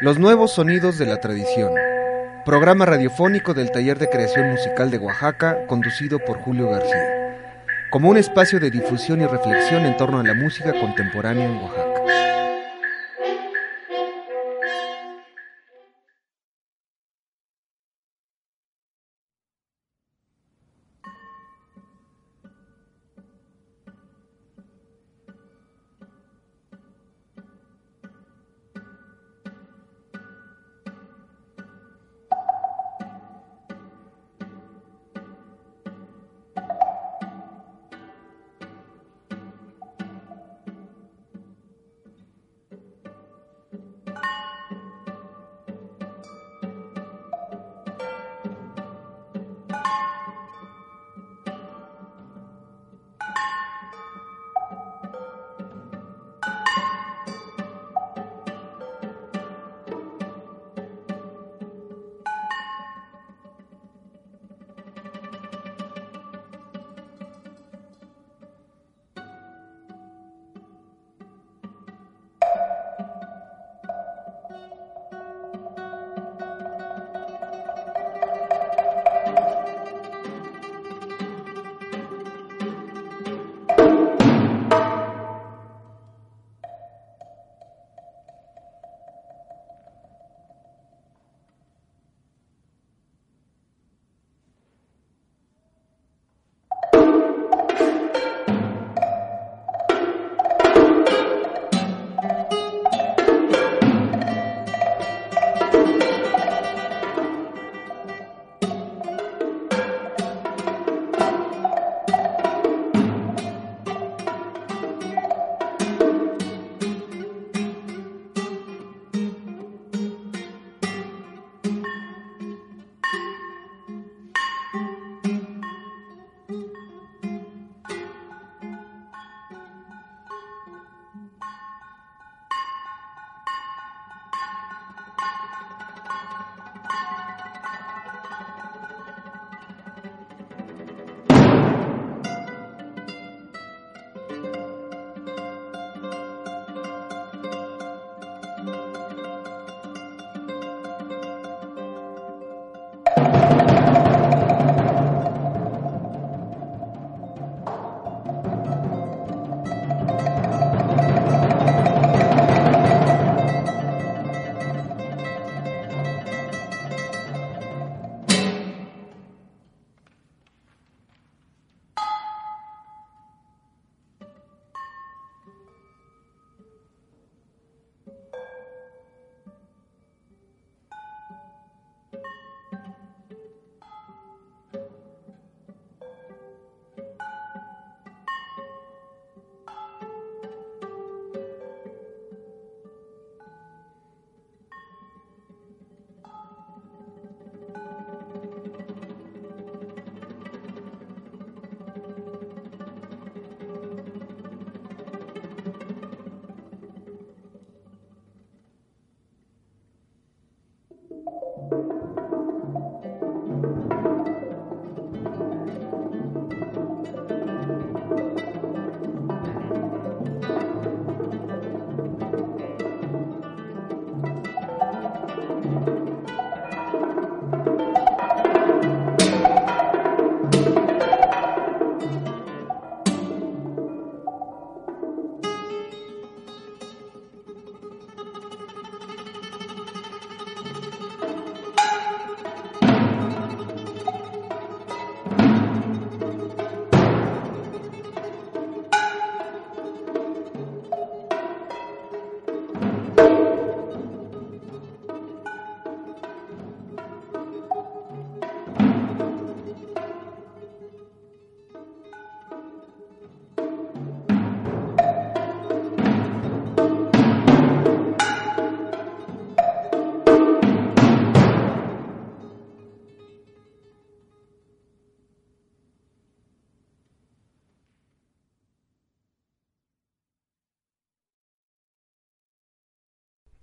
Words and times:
Los 0.00 0.18
nuevos 0.18 0.52
sonidos 0.52 0.96
de 0.96 1.04
la 1.04 1.20
tradición. 1.20 1.74
Programa 2.46 2.86
radiofónico 2.86 3.52
del 3.52 3.70
Taller 3.70 3.98
de 3.98 4.08
Creación 4.08 4.50
Musical 4.50 4.90
de 4.90 4.96
Oaxaca, 4.96 5.66
conducido 5.66 6.18
por 6.18 6.38
Julio 6.38 6.70
García. 6.70 7.36
Como 7.90 8.08
un 8.08 8.16
espacio 8.16 8.58
de 8.60 8.70
difusión 8.70 9.20
y 9.20 9.26
reflexión 9.26 9.84
en 9.84 9.98
torno 9.98 10.18
a 10.18 10.22
la 10.22 10.32
música 10.32 10.72
contemporánea 10.72 11.44
en 11.44 11.56
Oaxaca. 11.58 11.89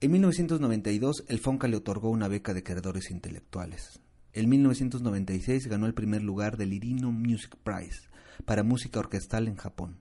En 0.00 0.10
1992 0.10 1.24
el 1.28 1.38
Fonca 1.38 1.68
le 1.68 1.76
otorgó 1.76 2.10
una 2.10 2.28
beca 2.28 2.54
de 2.54 2.62
creadores 2.62 3.10
intelectuales. 3.10 4.00
En 4.32 4.48
1996 4.48 5.68
ganó 5.68 5.86
el 5.86 5.94
primer 5.94 6.22
lugar 6.22 6.56
del 6.56 6.72
Irino 6.72 7.12
Music 7.12 7.56
Prize 7.62 8.08
para 8.46 8.64
música 8.64 8.98
orquestal 8.98 9.46
en 9.46 9.56
Japón. 9.56 9.98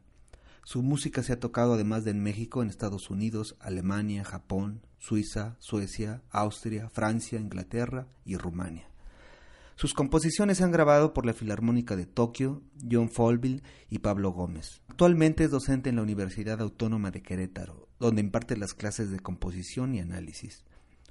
Su 0.63 0.81
música 0.81 1.23
se 1.23 1.33
ha 1.33 1.39
tocado 1.39 1.73
además 1.73 2.05
de 2.05 2.11
en 2.11 2.23
México, 2.23 2.63
en 2.63 2.69
Estados 2.69 3.09
Unidos, 3.09 3.57
Alemania, 3.59 4.23
Japón, 4.23 4.81
Suiza, 4.97 5.57
Suecia, 5.59 6.23
Austria, 6.29 6.89
Francia, 6.89 7.37
Inglaterra 7.37 8.07
y 8.23 8.37
Rumania. 8.37 8.92
Sus 9.75 9.93
composiciones 9.93 10.57
se 10.57 10.63
han 10.63 10.71
grabado 10.71 11.13
por 11.13 11.25
la 11.25 11.33
Filarmónica 11.33 11.95
de 11.95 12.05
Tokio, 12.05 12.61
John 12.89 13.09
Folville 13.09 13.63
y 13.89 13.99
Pablo 13.99 14.31
Gómez. 14.31 14.81
Actualmente 14.87 15.43
es 15.43 15.51
docente 15.51 15.89
en 15.89 15.95
la 15.95 16.03
Universidad 16.03 16.61
Autónoma 16.61 17.11
de 17.11 17.21
Querétaro, 17.21 17.87
donde 17.99 18.21
imparte 18.21 18.55
las 18.55 18.73
clases 18.73 19.09
de 19.09 19.19
composición 19.19 19.95
y 19.95 19.99
análisis. 19.99 20.63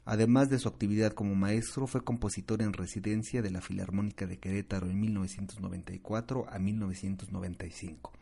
Además 0.05 0.49
de 0.51 0.59
su 0.59 0.69
actividad 0.69 1.13
como 1.13 1.35
maestro, 1.35 1.87
fue 1.87 2.03
compositor 2.03 2.63
en 2.63 2.73
residencia 2.73 3.43
de 3.43 3.51
la 3.51 3.61
Filarmónica 3.61 4.27
de 4.27 4.39
Querétaro 4.39 4.89
en 4.89 5.01
1994 5.01 6.47
a 6.49 6.59
1995. 6.59 8.13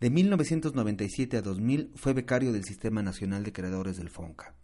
De 0.00 0.10
1997 0.10 1.36
a 1.36 1.42
2000 1.42 1.92
fue 1.94 2.12
becario 2.12 2.52
del 2.52 2.64
Sistema 2.64 3.02
Nacional 3.02 3.44
de 3.44 3.52
Creadores 3.52 3.96
del 3.98 4.10
FONCA. 4.10 4.54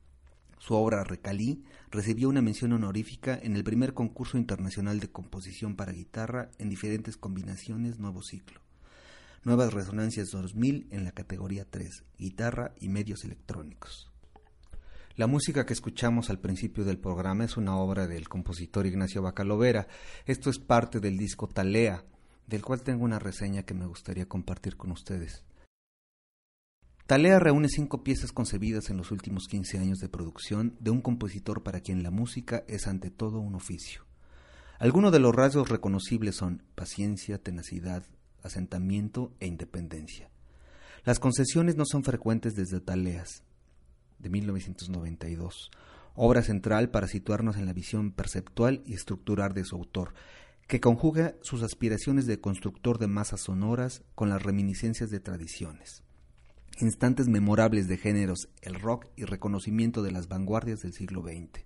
Su 0.58 0.75
obra 0.75 1.05
Recalí 1.05 1.64
recibió 1.90 2.28
una 2.28 2.43
mención 2.43 2.72
honorífica 2.72 3.38
en 3.40 3.56
el 3.56 3.64
primer 3.64 3.94
concurso 3.94 4.38
internacional 4.38 5.00
de 5.00 5.10
composición 5.10 5.76
para 5.76 5.93
guitarra 5.93 6.50
en 6.58 6.69
diferentes 6.69 7.16
combinaciones 7.16 7.99
Nuevo 7.99 8.22
Ciclo. 8.22 8.60
Nuevas 9.44 9.72
Resonancias 9.72 10.31
2000 10.31 10.88
en 10.90 11.05
la 11.05 11.12
categoría 11.12 11.64
3, 11.64 12.05
guitarra 12.19 12.75
y 12.81 12.88
medios 12.88 13.25
electrónicos. 13.25 14.10
La 15.14 15.26
música 15.26 15.64
que 15.64 15.72
escuchamos 15.72 16.28
al 16.31 16.38
principio 16.38 16.84
del 16.84 16.99
programa 16.99 17.44
es 17.44 17.56
una 17.56 17.76
obra 17.76 18.06
del 18.06 18.28
compositor 18.28 18.87
Ignacio 18.87 19.22
Bacalovera. 19.22 19.88
Esto 20.26 20.50
es 20.50 20.58
parte 20.58 21.00
del 21.00 21.16
disco 21.16 21.49
Talea, 21.49 22.05
del 22.46 22.62
cual 22.62 22.82
tengo 22.82 23.05
una 23.05 23.19
reseña 23.19 23.64
que 23.64 23.75
me 23.75 23.87
gustaría 23.87 24.26
compartir 24.26 24.76
con 24.76 24.90
ustedes. 24.90 25.44
Talea 27.08 27.38
reúne 27.38 27.70
cinco 27.70 28.05
piezas 28.05 28.32
concebidas 28.32 28.90
en 28.90 28.99
los 28.99 29.12
últimos 29.12 29.49
15 29.49 29.78
años 29.78 29.99
de 29.99 30.10
producción 30.10 30.76
de 30.78 30.90
un 30.90 31.00
compositor 31.00 31.62
para 31.62 31.81
quien 31.81 32.02
la 32.02 32.10
música 32.10 32.64
es 32.69 32.87
ante 32.87 33.10
todo 33.10 33.40
un 33.40 33.55
oficio. 33.55 34.05
Algunos 34.78 35.10
de 35.10 35.19
los 35.19 35.34
rasgos 35.34 35.70
reconocibles 35.70 36.37
son 36.37 36.62
paciencia, 36.75 37.38
tenacidad, 37.38 38.05
asentamiento 38.43 39.32
e 39.40 39.46
independencia. 39.46 40.28
Las 41.02 41.19
concesiones 41.19 41.76
no 41.76 41.87
son 41.87 42.05
frecuentes 42.05 42.55
desde 42.55 42.78
Taleas, 42.78 43.43
de 44.19 44.28
1992, 44.28 45.70
obra 46.14 46.43
central 46.43 46.90
para 46.90 47.08
situarnos 47.08 47.56
en 47.56 47.64
la 47.64 47.72
visión 47.72 48.12
perceptual 48.12 48.82
y 48.84 48.93
estructural 48.93 49.55
de 49.55 49.64
su 49.64 49.76
autor, 49.76 50.12
que 50.66 50.78
conjuga 50.78 51.37
sus 51.40 51.62
aspiraciones 51.62 52.26
de 52.26 52.38
constructor 52.38 52.99
de 52.99 53.06
masas 53.06 53.40
sonoras 53.40 54.02
con 54.14 54.28
las 54.28 54.43
reminiscencias 54.43 55.08
de 55.08 55.20
tradiciones 55.20 56.02
instantes 56.80 57.28
memorables 57.28 57.88
de 57.88 57.96
géneros, 57.96 58.48
el 58.62 58.74
rock 58.74 59.06
y 59.17 59.24
reconocimiento 59.24 60.03
de 60.03 60.12
las 60.12 60.29
vanguardias 60.29 60.81
del 60.81 60.93
siglo 60.93 61.22
XX, 61.22 61.64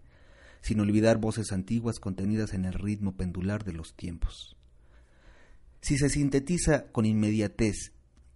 sin 0.61 0.81
olvidar 0.81 1.19
voces 1.19 1.53
antiguas 1.53 1.99
contenidas 1.99 2.55
en 2.55 2.65
el 2.65 2.75
ritmo 2.75 3.17
pendular 3.17 3.65
de 3.65 3.73
los 3.73 3.95
tiempos. 3.95 4.57
Si 5.81 5.99
se 5.99 6.09
sintetiza 6.09 6.85
con 6.93 7.07
inmediatez 7.07 7.93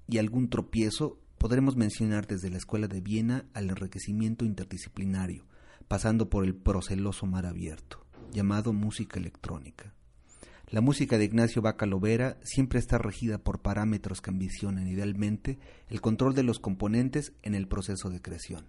y 0.09 0.19
algún 0.19 0.51
tropiezo, 0.51 1.19
podremos 1.39 1.77
mencionar 1.77 2.27
desde 2.27 2.51
la 2.51 2.59
Escuela 2.59 2.89
de 2.89 3.01
Viena 3.01 3.45
al 3.55 3.71
enriquecimiento 3.71 4.45
interdisciplinario, 4.45 5.45
pasando 5.89 6.29
por 6.29 6.45
el 6.45 6.55
proceloso 6.55 7.27
mar 7.27 7.47
abierto, 7.47 8.05
llamado 8.33 8.73
música 8.73 9.21
electrónica. 9.21 9.95
La 10.69 10.81
música 10.81 11.17
de 11.17 11.25
Ignacio 11.25 11.63
Bacalovera 11.63 12.39
siempre 12.43 12.81
está 12.81 12.99
regida 12.99 13.39
por 13.39 13.63
parámetros 13.63 14.21
que 14.21 14.31
ambicionan 14.31 14.89
idealmente 14.89 15.61
el 15.89 16.01
control 16.01 16.35
de 16.35 16.43
los 16.43 16.59
componentes 16.59 17.33
en 17.43 17.55
el 17.55 17.69
proceso 17.69 18.11
de 18.11 18.21
creación. 18.21 18.67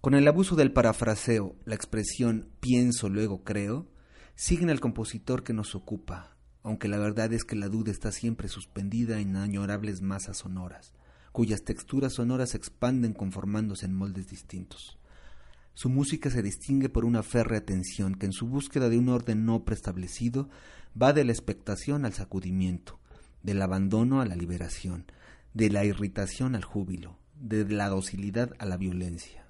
Con 0.00 0.14
el 0.14 0.26
abuso 0.26 0.56
del 0.56 0.72
parafraseo, 0.72 1.54
la 1.66 1.74
expresión 1.74 2.48
pienso 2.60 3.10
luego 3.10 3.44
creo, 3.44 3.88
signa 4.34 4.72
el 4.72 4.80
compositor 4.80 5.42
que 5.42 5.52
nos 5.52 5.74
ocupa, 5.74 6.34
aunque 6.62 6.88
la 6.88 6.96
verdad 6.96 7.30
es 7.34 7.44
que 7.44 7.54
la 7.54 7.68
duda 7.68 7.90
está 7.90 8.10
siempre 8.10 8.48
suspendida 8.48 9.20
en 9.20 9.36
añorables 9.36 10.00
masas 10.00 10.38
sonoras, 10.38 10.94
cuyas 11.30 11.62
texturas 11.62 12.14
sonoras 12.14 12.50
se 12.50 12.56
expanden 12.56 13.12
conformándose 13.12 13.84
en 13.84 13.94
moldes 13.94 14.28
distintos. 14.28 14.99
Su 15.74 15.88
música 15.88 16.30
se 16.30 16.42
distingue 16.42 16.88
por 16.88 17.04
una 17.04 17.22
férrea 17.22 17.58
atención 17.58 18.14
que 18.14 18.26
en 18.26 18.32
su 18.32 18.46
búsqueda 18.46 18.88
de 18.88 18.98
un 18.98 19.08
orden 19.08 19.44
no 19.46 19.64
preestablecido 19.64 20.48
va 21.00 21.12
de 21.12 21.24
la 21.24 21.32
expectación 21.32 22.04
al 22.04 22.12
sacudimiento, 22.12 22.98
del 23.42 23.62
abandono 23.62 24.20
a 24.20 24.26
la 24.26 24.36
liberación, 24.36 25.06
de 25.54 25.70
la 25.70 25.84
irritación 25.84 26.54
al 26.54 26.64
júbilo, 26.64 27.18
de 27.40 27.64
la 27.68 27.88
docilidad 27.88 28.52
a 28.58 28.66
la 28.66 28.76
violencia. 28.76 29.46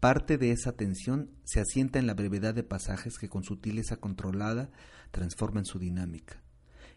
Parte 0.00 0.36
de 0.36 0.52
esa 0.52 0.72
tensión 0.72 1.30
se 1.44 1.60
asienta 1.60 1.98
en 1.98 2.06
la 2.06 2.14
brevedad 2.14 2.54
de 2.54 2.62
pasajes 2.62 3.18
que 3.18 3.28
con 3.28 3.42
sutileza 3.42 3.96
controlada 3.96 4.70
transforman 5.10 5.64
su 5.64 5.78
dinámica, 5.78 6.42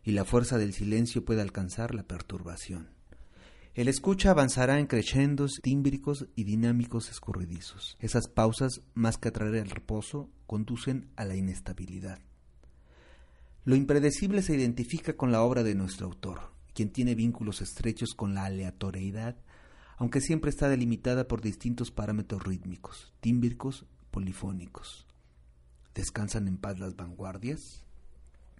y 0.04 0.12
la 0.12 0.26
fuerza 0.26 0.58
del 0.58 0.74
silencio 0.74 1.24
puede 1.24 1.42
alcanzar 1.42 1.96
la 1.96 2.04
perturbación. 2.04 2.99
El 3.80 3.88
escucha 3.88 4.32
avanzará 4.32 4.78
en 4.78 4.88
crescendos 4.88 5.62
tímbricos 5.64 6.28
y 6.36 6.44
dinámicos 6.44 7.10
escurridizos. 7.10 7.96
Esas 8.02 8.28
pausas, 8.28 8.82
más 8.94 9.18
que 9.18 9.30
atraer 9.30 9.62
al 9.62 9.70
reposo, 9.70 10.30
conducen 10.48 11.08
a 11.16 11.24
la 11.24 11.38
inestabilidad. 11.38 12.20
Lo 13.64 13.78
impredecible 13.78 14.42
se 14.42 14.54
identifica 14.54 15.16
con 15.16 15.32
la 15.32 15.44
obra 15.44 15.64
de 15.64 15.76
nuestro 15.76 16.08
autor, 16.08 16.52
quien 16.74 16.90
tiene 16.92 17.16
vínculos 17.16 17.62
estrechos 17.62 18.16
con 18.16 18.34
la 18.34 18.44
aleatoriedad, 18.44 19.38
aunque 19.96 20.20
siempre 20.20 20.50
está 20.50 20.68
delimitada 20.68 21.30
por 21.30 21.40
distintos 21.40 21.90
parámetros 21.90 22.44
rítmicos, 22.44 23.14
tímbricos, 23.22 23.86
polifónicos. 24.12 25.08
¿Descansan 25.96 26.50
en 26.50 26.58
paz 26.58 26.80
las 26.80 26.98
vanguardias? 26.98 27.86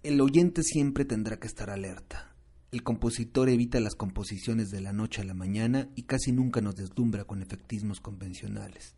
El 0.02 0.18
oyente 0.22 0.62
siempre 0.62 1.04
tendrá 1.04 1.38
que 1.38 1.46
estar 1.46 1.68
alerta, 1.68 2.29
El 2.72 2.84
compositor 2.84 3.48
evita 3.48 3.80
las 3.80 3.96
composiciones 3.96 4.70
de 4.70 4.80
la 4.80 4.92
noche 4.92 5.22
a 5.22 5.24
la 5.24 5.34
mañana 5.34 5.88
y 5.96 6.02
casi 6.02 6.30
nunca 6.30 6.60
nos 6.60 6.76
deslumbra 6.76 7.24
con 7.24 7.42
efectismos 7.42 8.00
convencionales. 8.00 8.94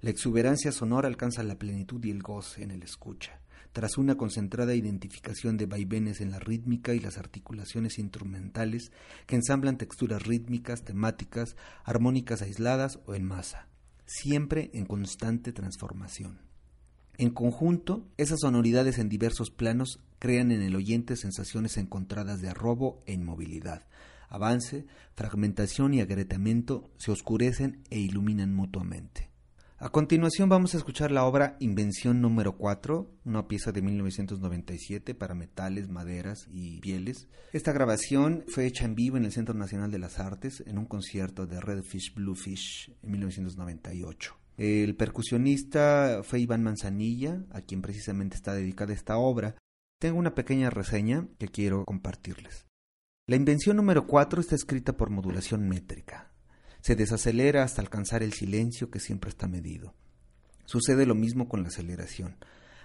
La 0.00 0.10
exuberancia 0.10 0.72
sonora 0.72 1.06
alcanza 1.06 1.44
la 1.44 1.56
plenitud 1.56 2.04
y 2.04 2.10
el 2.10 2.20
goce 2.20 2.64
en 2.64 2.72
el 2.72 2.82
escucha, 2.82 3.40
tras 3.72 3.96
una 3.96 4.16
concentrada 4.16 4.74
identificación 4.74 5.56
de 5.56 5.66
vaivenes 5.66 6.20
en 6.20 6.32
la 6.32 6.40
rítmica 6.40 6.94
y 6.94 6.98
las 6.98 7.16
articulaciones 7.16 7.96
instrumentales 8.00 8.90
que 9.26 9.36
ensamblan 9.36 9.78
texturas 9.78 10.26
rítmicas, 10.26 10.82
temáticas, 10.82 11.54
armónicas 11.84 12.42
aisladas 12.42 12.98
o 13.06 13.14
en 13.14 13.24
masa, 13.24 13.68
siempre 14.04 14.70
en 14.74 14.86
constante 14.86 15.52
transformación. 15.52 16.40
En 17.16 17.30
conjunto, 17.30 18.08
esas 18.16 18.40
sonoridades 18.40 18.98
en 18.98 19.08
diversos 19.08 19.50
planos 19.50 20.00
crean 20.18 20.50
en 20.50 20.62
el 20.62 20.74
oyente 20.74 21.16
sensaciones 21.16 21.76
encontradas 21.76 22.40
de 22.40 22.48
arrobo 22.48 23.02
e 23.06 23.12
inmovilidad. 23.12 23.86
Avance, 24.28 24.86
fragmentación 25.14 25.94
y 25.94 26.00
agrietamiento 26.00 26.90
se 26.96 27.12
oscurecen 27.12 27.82
e 27.90 28.00
iluminan 28.00 28.52
mutuamente. 28.52 29.30
A 29.78 29.90
continuación 29.90 30.48
vamos 30.48 30.74
a 30.74 30.78
escuchar 30.78 31.12
la 31.12 31.24
obra 31.24 31.56
Invención 31.60 32.20
número 32.20 32.56
4, 32.56 33.10
una 33.26 33.46
pieza 33.46 33.70
de 33.70 33.82
1997 33.82 35.14
para 35.14 35.34
metales, 35.34 35.88
maderas 35.88 36.48
y 36.50 36.80
pieles. 36.80 37.28
Esta 37.52 37.72
grabación 37.72 38.44
fue 38.48 38.66
hecha 38.66 38.86
en 38.86 38.94
vivo 38.94 39.18
en 39.18 39.24
el 39.24 39.32
Centro 39.32 39.54
Nacional 39.54 39.90
de 39.90 39.98
las 39.98 40.18
Artes 40.18 40.64
en 40.66 40.78
un 40.78 40.86
concierto 40.86 41.46
de 41.46 41.60
Redfish 41.60 42.14
Bluefish 42.14 42.92
en 43.02 43.10
1998. 43.10 44.43
El 44.56 44.94
percusionista 44.94 46.20
fue 46.22 46.40
Iván 46.40 46.62
Manzanilla, 46.62 47.44
a 47.50 47.60
quien 47.60 47.82
precisamente 47.82 48.36
está 48.36 48.54
dedicada 48.54 48.92
esta 48.92 49.16
obra. 49.16 49.56
Tengo 49.98 50.18
una 50.18 50.34
pequeña 50.34 50.70
reseña 50.70 51.28
que 51.38 51.48
quiero 51.48 51.84
compartirles. 51.84 52.66
La 53.26 53.36
invención 53.36 53.76
número 53.76 54.06
4 54.06 54.40
está 54.40 54.54
escrita 54.54 54.96
por 54.96 55.10
modulación 55.10 55.66
métrica, 55.66 56.30
se 56.82 56.94
desacelera 56.94 57.62
hasta 57.62 57.80
alcanzar 57.80 58.22
el 58.22 58.34
silencio 58.34 58.90
que 58.90 59.00
siempre 59.00 59.30
está 59.30 59.48
medido. 59.48 59.94
Sucede 60.66 61.06
lo 61.06 61.14
mismo 61.14 61.48
con 61.48 61.62
la 61.62 61.68
aceleración. 61.68 62.36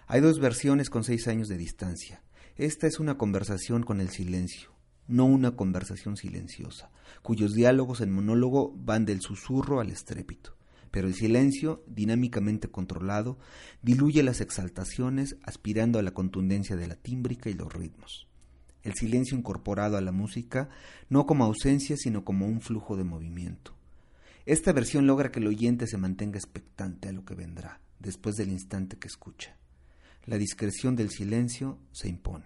Hay 0.07 0.21
dos 0.21 0.39
versiones 0.39 0.89
con 0.89 1.03
seis 1.03 1.27
años 1.27 1.49
de 1.49 1.57
distancia. 1.57 2.23
Esta 2.55 2.87
es 2.87 2.99
una 2.99 3.17
conversación 3.17 3.83
con 3.83 3.99
el 3.99 4.09
silencio, 4.09 4.71
no 5.07 5.25
una 5.25 5.57
conversación 5.57 6.15
silenciosa, 6.15 6.91
cuyos 7.21 7.53
diálogos 7.53 7.99
en 7.99 8.11
monólogo 8.11 8.73
van 8.77 9.03
del 9.03 9.19
susurro 9.19 9.81
al 9.81 9.89
estrépito. 9.89 10.58
Pero 10.91 11.07
el 11.07 11.13
silencio, 11.13 11.83
dinámicamente 11.87 12.69
controlado, 12.69 13.37
diluye 13.81 14.23
las 14.23 14.41
exaltaciones, 14.41 15.35
aspirando 15.43 15.99
a 15.99 16.01
la 16.01 16.11
contundencia 16.11 16.75
de 16.75 16.87
la 16.87 16.95
tímbrica 16.95 17.49
y 17.49 17.53
los 17.53 17.71
ritmos. 17.71 18.27
El 18.83 18.93
silencio 18.93 19.37
incorporado 19.37 19.97
a 19.97 20.01
la 20.01 20.11
música, 20.11 20.69
no 21.09 21.25
como 21.25 21.43
ausencia, 21.43 21.97
sino 21.97 22.23
como 22.23 22.47
un 22.47 22.61
flujo 22.61 22.95
de 22.97 23.03
movimiento. 23.03 23.75
Esta 24.45 24.71
versión 24.71 25.05
logra 25.05 25.31
que 25.31 25.39
el 25.39 25.47
oyente 25.47 25.85
se 25.85 25.97
mantenga 25.97 26.37
expectante 26.37 27.09
a 27.09 27.11
lo 27.11 27.23
que 27.25 27.35
vendrá, 27.35 27.81
después 27.99 28.35
del 28.35 28.49
instante 28.49 28.97
que 28.97 29.07
escucha. 29.07 29.55
La 30.25 30.37
discreción 30.37 30.95
del 30.95 31.09
silencio 31.09 31.77
se 31.91 32.07
impone. 32.07 32.45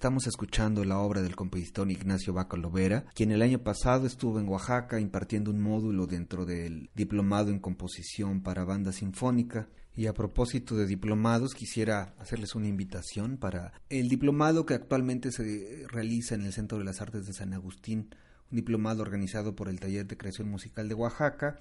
Estamos 0.00 0.26
escuchando 0.26 0.82
la 0.82 0.98
obra 0.98 1.20
del 1.20 1.36
compositor 1.36 1.90
Ignacio 1.90 2.32
Vaca 2.32 2.56
Lovera, 2.56 3.04
quien 3.14 3.32
el 3.32 3.42
año 3.42 3.58
pasado 3.58 4.06
estuvo 4.06 4.40
en 4.40 4.48
Oaxaca 4.48 4.98
impartiendo 4.98 5.50
un 5.50 5.60
módulo 5.60 6.06
dentro 6.06 6.46
del 6.46 6.88
diplomado 6.94 7.50
en 7.50 7.58
composición 7.58 8.40
para 8.42 8.64
banda 8.64 8.92
sinfónica. 8.92 9.68
Y 9.94 10.06
a 10.06 10.14
propósito 10.14 10.74
de 10.74 10.86
diplomados, 10.86 11.52
quisiera 11.52 12.14
hacerles 12.18 12.54
una 12.54 12.66
invitación 12.66 13.36
para 13.36 13.74
el 13.90 14.08
diplomado 14.08 14.64
que 14.64 14.72
actualmente 14.72 15.32
se 15.32 15.84
realiza 15.88 16.34
en 16.34 16.46
el 16.46 16.54
Centro 16.54 16.78
de 16.78 16.84
las 16.84 17.02
Artes 17.02 17.26
de 17.26 17.34
San 17.34 17.52
Agustín, 17.52 18.08
un 18.50 18.56
diplomado 18.56 19.02
organizado 19.02 19.54
por 19.54 19.68
el 19.68 19.80
Taller 19.80 20.06
de 20.06 20.16
Creación 20.16 20.48
Musical 20.48 20.88
de 20.88 20.94
Oaxaca, 20.94 21.60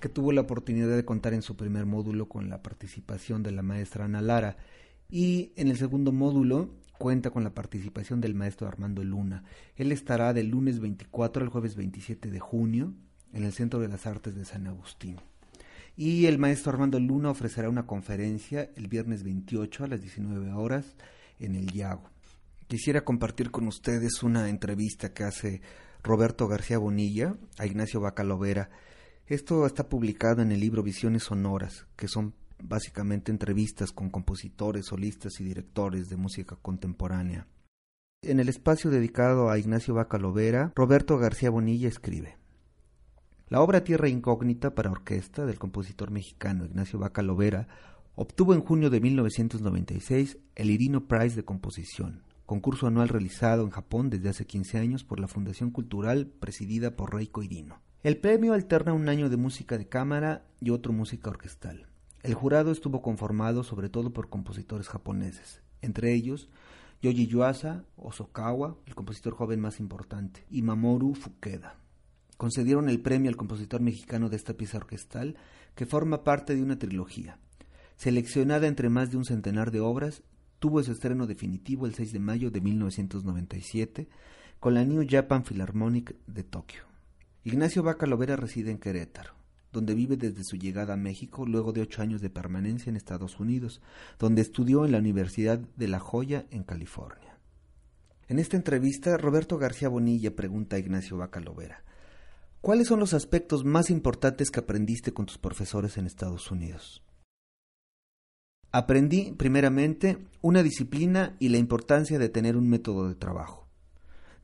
que 0.00 0.08
tuvo 0.08 0.32
la 0.32 0.40
oportunidad 0.40 0.96
de 0.96 1.04
contar 1.04 1.34
en 1.34 1.42
su 1.42 1.54
primer 1.54 1.84
módulo 1.84 2.30
con 2.30 2.48
la 2.48 2.62
participación 2.62 3.42
de 3.42 3.52
la 3.52 3.60
maestra 3.60 4.06
Ana 4.06 4.22
Lara 4.22 4.56
y 5.10 5.52
en 5.56 5.68
el 5.68 5.76
segundo 5.76 6.12
módulo 6.12 6.70
cuenta 6.98 7.30
con 7.30 7.44
la 7.44 7.54
participación 7.54 8.20
del 8.20 8.34
maestro 8.34 8.68
Armando 8.68 9.02
Luna. 9.02 9.44
Él 9.76 9.92
estará 9.92 10.32
del 10.32 10.48
lunes 10.48 10.80
24 10.80 11.42
al 11.42 11.48
jueves 11.48 11.76
27 11.76 12.30
de 12.30 12.40
junio 12.40 12.92
en 13.32 13.44
el 13.44 13.52
Centro 13.52 13.80
de 13.80 13.88
las 13.88 14.06
Artes 14.06 14.34
de 14.34 14.44
San 14.44 14.66
Agustín. 14.66 15.16
Y 15.96 16.26
el 16.26 16.38
maestro 16.38 16.72
Armando 16.72 17.00
Luna 17.00 17.30
ofrecerá 17.30 17.68
una 17.68 17.86
conferencia 17.86 18.70
el 18.76 18.88
viernes 18.88 19.22
28 19.22 19.84
a 19.84 19.88
las 19.88 20.00
19 20.00 20.52
horas 20.52 20.96
en 21.40 21.54
el 21.54 21.72
Yago. 21.72 22.10
Quisiera 22.68 23.04
compartir 23.04 23.50
con 23.50 23.66
ustedes 23.66 24.22
una 24.22 24.48
entrevista 24.48 25.12
que 25.12 25.24
hace 25.24 25.62
Roberto 26.02 26.46
García 26.48 26.78
Bonilla 26.78 27.34
a 27.58 27.66
Ignacio 27.66 28.00
Bacalovera. 28.00 28.70
Esto 29.26 29.66
está 29.66 29.88
publicado 29.88 30.42
en 30.42 30.52
el 30.52 30.60
libro 30.60 30.82
Visiones 30.82 31.24
Sonoras, 31.24 31.86
que 31.96 32.08
son 32.08 32.34
básicamente 32.62 33.30
entrevistas 33.30 33.92
con 33.92 34.10
compositores, 34.10 34.86
solistas 34.86 35.40
y 35.40 35.44
directores 35.44 36.08
de 36.08 36.16
música 36.16 36.56
contemporánea. 36.60 37.46
En 38.22 38.40
el 38.40 38.48
espacio 38.48 38.90
dedicado 38.90 39.50
a 39.50 39.58
Ignacio 39.58 39.94
Bacalovera, 39.94 40.72
Roberto 40.74 41.18
García 41.18 41.50
Bonilla 41.50 41.88
escribe 41.88 42.36
La 43.48 43.60
obra 43.60 43.84
Tierra 43.84 44.08
Incógnita 44.08 44.74
para 44.74 44.90
orquesta 44.90 45.46
del 45.46 45.58
compositor 45.58 46.10
mexicano 46.10 46.64
Ignacio 46.64 46.98
Bacalovera 46.98 47.68
obtuvo 48.16 48.54
en 48.54 48.60
junio 48.60 48.90
de 48.90 49.00
1996 49.00 50.38
el 50.56 50.70
Irino 50.70 51.06
Prize 51.06 51.36
de 51.36 51.44
Composición, 51.44 52.24
concurso 52.46 52.88
anual 52.88 53.08
realizado 53.08 53.62
en 53.62 53.70
Japón 53.70 54.10
desde 54.10 54.30
hace 54.30 54.44
15 54.44 54.78
años 54.78 55.04
por 55.04 55.20
la 55.20 55.28
Fundación 55.28 55.70
Cultural 55.70 56.26
presidida 56.26 56.96
por 56.96 57.14
Reiko 57.14 57.44
Irino. 57.44 57.80
El 58.02 58.16
premio 58.16 58.54
alterna 58.54 58.92
un 58.92 59.08
año 59.08 59.28
de 59.28 59.36
música 59.36 59.78
de 59.78 59.86
cámara 59.86 60.44
y 60.60 60.70
otro 60.70 60.92
música 60.92 61.30
orquestal. 61.30 61.86
El 62.22 62.34
jurado 62.34 62.72
estuvo 62.72 63.00
conformado 63.00 63.62
sobre 63.62 63.88
todo 63.88 64.12
por 64.12 64.28
compositores 64.28 64.88
japoneses, 64.88 65.62
entre 65.82 66.12
ellos 66.12 66.48
Yoji 67.00 67.28
Yuasa 67.28 67.84
Osokawa, 67.96 68.76
el 68.86 68.96
compositor 68.96 69.34
joven 69.34 69.60
más 69.60 69.78
importante, 69.78 70.44
y 70.50 70.62
Mamoru 70.62 71.14
Fukeda. 71.14 71.76
Concedieron 72.36 72.88
el 72.88 73.00
premio 73.00 73.28
al 73.28 73.36
compositor 73.36 73.80
mexicano 73.80 74.28
de 74.28 74.36
esta 74.36 74.54
pieza 74.54 74.78
orquestal, 74.78 75.36
que 75.76 75.86
forma 75.86 76.24
parte 76.24 76.56
de 76.56 76.62
una 76.62 76.76
trilogía. 76.76 77.38
Seleccionada 77.96 78.66
entre 78.66 78.88
más 78.88 79.12
de 79.12 79.16
un 79.16 79.24
centenar 79.24 79.70
de 79.70 79.80
obras, 79.80 80.22
tuvo 80.58 80.82
su 80.82 80.90
estreno 80.90 81.28
definitivo 81.28 81.86
el 81.86 81.94
6 81.94 82.12
de 82.12 82.18
mayo 82.18 82.50
de 82.50 82.60
1997 82.60 84.08
con 84.58 84.74
la 84.74 84.84
New 84.84 85.06
Japan 85.08 85.44
Philharmonic 85.44 86.16
de 86.26 86.42
Tokio. 86.42 86.82
Ignacio 87.44 87.84
Vaca 87.84 88.06
Lovera 88.06 88.34
reside 88.34 88.72
en 88.72 88.78
Querétaro 88.78 89.37
donde 89.72 89.94
vive 89.94 90.16
desde 90.16 90.44
su 90.44 90.56
llegada 90.56 90.94
a 90.94 90.96
México 90.96 91.46
luego 91.46 91.72
de 91.72 91.82
ocho 91.82 92.02
años 92.02 92.20
de 92.20 92.30
permanencia 92.30 92.90
en 92.90 92.96
Estados 92.96 93.38
Unidos, 93.40 93.80
donde 94.18 94.42
estudió 94.42 94.84
en 94.84 94.92
la 94.92 94.98
Universidad 94.98 95.58
de 95.58 95.88
La 95.88 96.00
Joya 96.00 96.46
en 96.50 96.64
California. 96.64 97.38
En 98.28 98.38
esta 98.38 98.56
entrevista, 98.56 99.16
Roberto 99.16 99.58
García 99.58 99.88
Bonilla 99.88 100.34
pregunta 100.36 100.76
a 100.76 100.78
Ignacio 100.78 101.16
Bacalovera, 101.16 101.82
¿cuáles 102.60 102.88
son 102.88 103.00
los 103.00 103.14
aspectos 103.14 103.64
más 103.64 103.90
importantes 103.90 104.50
que 104.50 104.60
aprendiste 104.60 105.12
con 105.12 105.26
tus 105.26 105.38
profesores 105.38 105.96
en 105.96 106.06
Estados 106.06 106.50
Unidos? 106.50 107.02
Aprendí, 108.70 109.32
primeramente, 109.32 110.18
una 110.42 110.62
disciplina 110.62 111.36
y 111.38 111.48
la 111.48 111.56
importancia 111.56 112.18
de 112.18 112.28
tener 112.28 112.54
un 112.54 112.68
método 112.68 113.08
de 113.08 113.14
trabajo. 113.14 113.66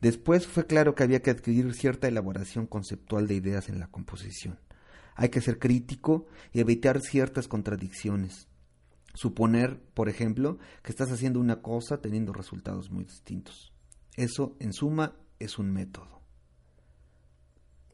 Después 0.01 0.47
fue 0.47 0.67
claro 0.67 0.95
que 0.95 1.03
había 1.03 1.21
que 1.21 1.31
adquirir 1.31 1.75
cierta 1.75 2.09
elaboración 2.09 2.67
conceptual 2.67 3.27
de 3.27 3.35
ideas 3.35 3.69
en 3.69 3.79
la 3.79 3.89
composición. 3.89 4.59
Hay 5.15 5.29
que 5.29 5.41
ser 5.41 5.59
crítico 5.59 6.27
y 6.53 6.61
evitar 6.61 7.01
ciertas 7.01 7.49
contradicciones. 7.49 8.49
Suponer, 9.15 9.81
por 9.95 10.09
ejemplo, 10.09 10.59
que 10.83 10.91
estás 10.91 11.13
haciendo 11.13 11.39
una 11.39 11.63
cosa 11.63 12.01
teniendo 12.01 12.33
resultados 12.33 12.91
muy 12.91 13.05
distintos. 13.05 13.73
Eso, 14.17 14.57
en 14.59 14.73
suma, 14.73 15.17
es 15.39 15.59
un 15.59 15.73
método. 15.73 16.23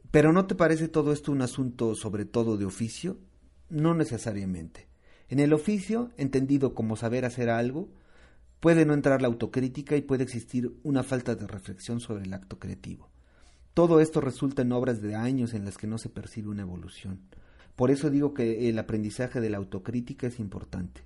Pero 0.09 0.33
¿no 0.33 0.45
te 0.45 0.55
parece 0.55 0.87
todo 0.87 1.13
esto 1.13 1.31
un 1.31 1.41
asunto 1.41 1.95
sobre 1.95 2.25
todo 2.25 2.57
de 2.57 2.65
oficio? 2.65 3.19
No 3.69 3.93
necesariamente. 3.93 4.87
En 5.29 5.39
el 5.39 5.53
oficio, 5.53 6.11
entendido 6.17 6.73
como 6.73 6.97
saber 6.97 7.23
hacer 7.23 7.49
algo, 7.49 7.89
puede 8.59 8.85
no 8.85 8.93
entrar 8.93 9.21
la 9.21 9.27
autocrítica 9.27 9.95
y 9.95 10.01
puede 10.01 10.23
existir 10.23 10.77
una 10.83 11.03
falta 11.03 11.35
de 11.35 11.47
reflexión 11.47 11.99
sobre 11.99 12.23
el 12.23 12.33
acto 12.33 12.59
creativo. 12.59 13.10
Todo 13.73 14.01
esto 14.01 14.19
resulta 14.19 14.63
en 14.63 14.73
obras 14.73 15.01
de 15.01 15.15
años 15.15 15.53
en 15.53 15.63
las 15.63 15.77
que 15.77 15.87
no 15.87 15.97
se 15.97 16.09
percibe 16.09 16.49
una 16.49 16.63
evolución. 16.63 17.21
Por 17.77 17.89
eso 17.89 18.09
digo 18.09 18.33
que 18.33 18.67
el 18.67 18.77
aprendizaje 18.77 19.39
de 19.39 19.49
la 19.49 19.57
autocrítica 19.57 20.27
es 20.27 20.39
importante. 20.39 21.03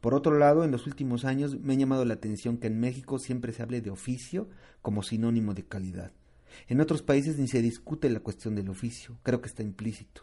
Por 0.00 0.14
otro 0.14 0.38
lado, 0.38 0.64
en 0.64 0.70
los 0.70 0.86
últimos 0.86 1.24
años 1.24 1.58
me 1.60 1.72
ha 1.72 1.76
llamado 1.76 2.04
la 2.04 2.14
atención 2.14 2.58
que 2.58 2.68
en 2.68 2.78
México 2.78 3.18
siempre 3.18 3.52
se 3.52 3.62
hable 3.62 3.80
de 3.80 3.90
oficio 3.90 4.48
como 4.82 5.02
sinónimo 5.02 5.52
de 5.52 5.64
calidad. 5.64 6.12
En 6.68 6.80
otros 6.80 7.02
países 7.02 7.38
ni 7.38 7.48
se 7.48 7.60
discute 7.60 8.08
la 8.08 8.20
cuestión 8.20 8.54
del 8.54 8.68
oficio, 8.68 9.18
creo 9.22 9.40
que 9.40 9.48
está 9.48 9.62
implícito. 9.62 10.22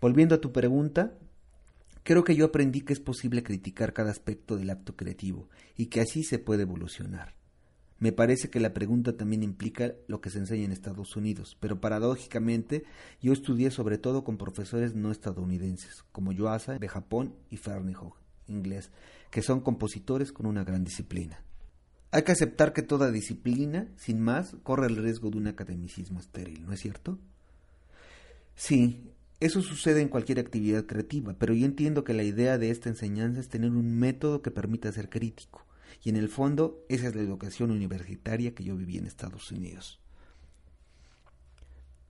Volviendo 0.00 0.36
a 0.36 0.40
tu 0.40 0.52
pregunta, 0.52 1.14
creo 2.04 2.22
que 2.22 2.36
yo 2.36 2.44
aprendí 2.44 2.82
que 2.82 2.92
es 2.92 3.00
posible 3.00 3.42
criticar 3.42 3.92
cada 3.92 4.12
aspecto 4.12 4.56
del 4.56 4.70
acto 4.70 4.94
creativo 4.94 5.48
y 5.76 5.86
que 5.86 6.00
así 6.00 6.22
se 6.22 6.38
puede 6.38 6.62
evolucionar. 6.62 7.34
Me 7.98 8.12
parece 8.12 8.50
que 8.50 8.60
la 8.60 8.74
pregunta 8.74 9.16
también 9.16 9.42
implica 9.42 9.94
lo 10.08 10.20
que 10.20 10.30
se 10.30 10.38
enseña 10.38 10.64
en 10.64 10.72
Estados 10.72 11.16
Unidos, 11.16 11.56
pero 11.60 11.80
paradójicamente 11.80 12.84
yo 13.20 13.32
estudié 13.32 13.70
sobre 13.70 13.98
todo 13.98 14.24
con 14.24 14.36
profesores 14.36 14.94
no 14.94 15.10
estadounidenses, 15.10 16.04
como 16.12 16.32
Yoasa 16.32 16.78
de 16.78 16.88
Japón 16.88 17.34
y 17.50 17.56
Ferneyhough, 17.56 18.16
inglés, 18.48 18.90
que 19.30 19.42
son 19.42 19.60
compositores 19.60 20.32
con 20.32 20.46
una 20.46 20.64
gran 20.64 20.84
disciplina. 20.84 21.42
Hay 22.10 22.22
que 22.22 22.32
aceptar 22.32 22.72
que 22.72 22.82
toda 22.82 23.10
disciplina, 23.10 23.88
sin 23.96 24.20
más, 24.20 24.56
corre 24.62 24.86
el 24.86 24.96
riesgo 24.96 25.30
de 25.30 25.38
un 25.38 25.48
academicismo 25.48 26.20
estéril, 26.20 26.64
¿no 26.64 26.72
es 26.72 26.80
cierto? 26.80 27.18
Sí, 28.54 29.10
eso 29.40 29.62
sucede 29.62 30.00
en 30.00 30.08
cualquier 30.08 30.38
actividad 30.38 30.86
creativa, 30.86 31.34
pero 31.38 31.54
yo 31.54 31.66
entiendo 31.66 32.04
que 32.04 32.14
la 32.14 32.22
idea 32.22 32.56
de 32.56 32.70
esta 32.70 32.88
enseñanza 32.88 33.40
es 33.40 33.48
tener 33.48 33.70
un 33.70 33.98
método 33.98 34.42
que 34.42 34.50
permita 34.50 34.92
ser 34.92 35.08
crítico, 35.08 35.63
y 36.04 36.10
en 36.10 36.16
el 36.16 36.28
fondo, 36.28 36.84
esa 36.88 37.08
es 37.08 37.14
la 37.16 37.22
educación 37.22 37.70
universitaria 37.70 38.54
que 38.54 38.62
yo 38.62 38.76
viví 38.76 38.98
en 38.98 39.06
Estados 39.06 39.50
Unidos. 39.50 40.00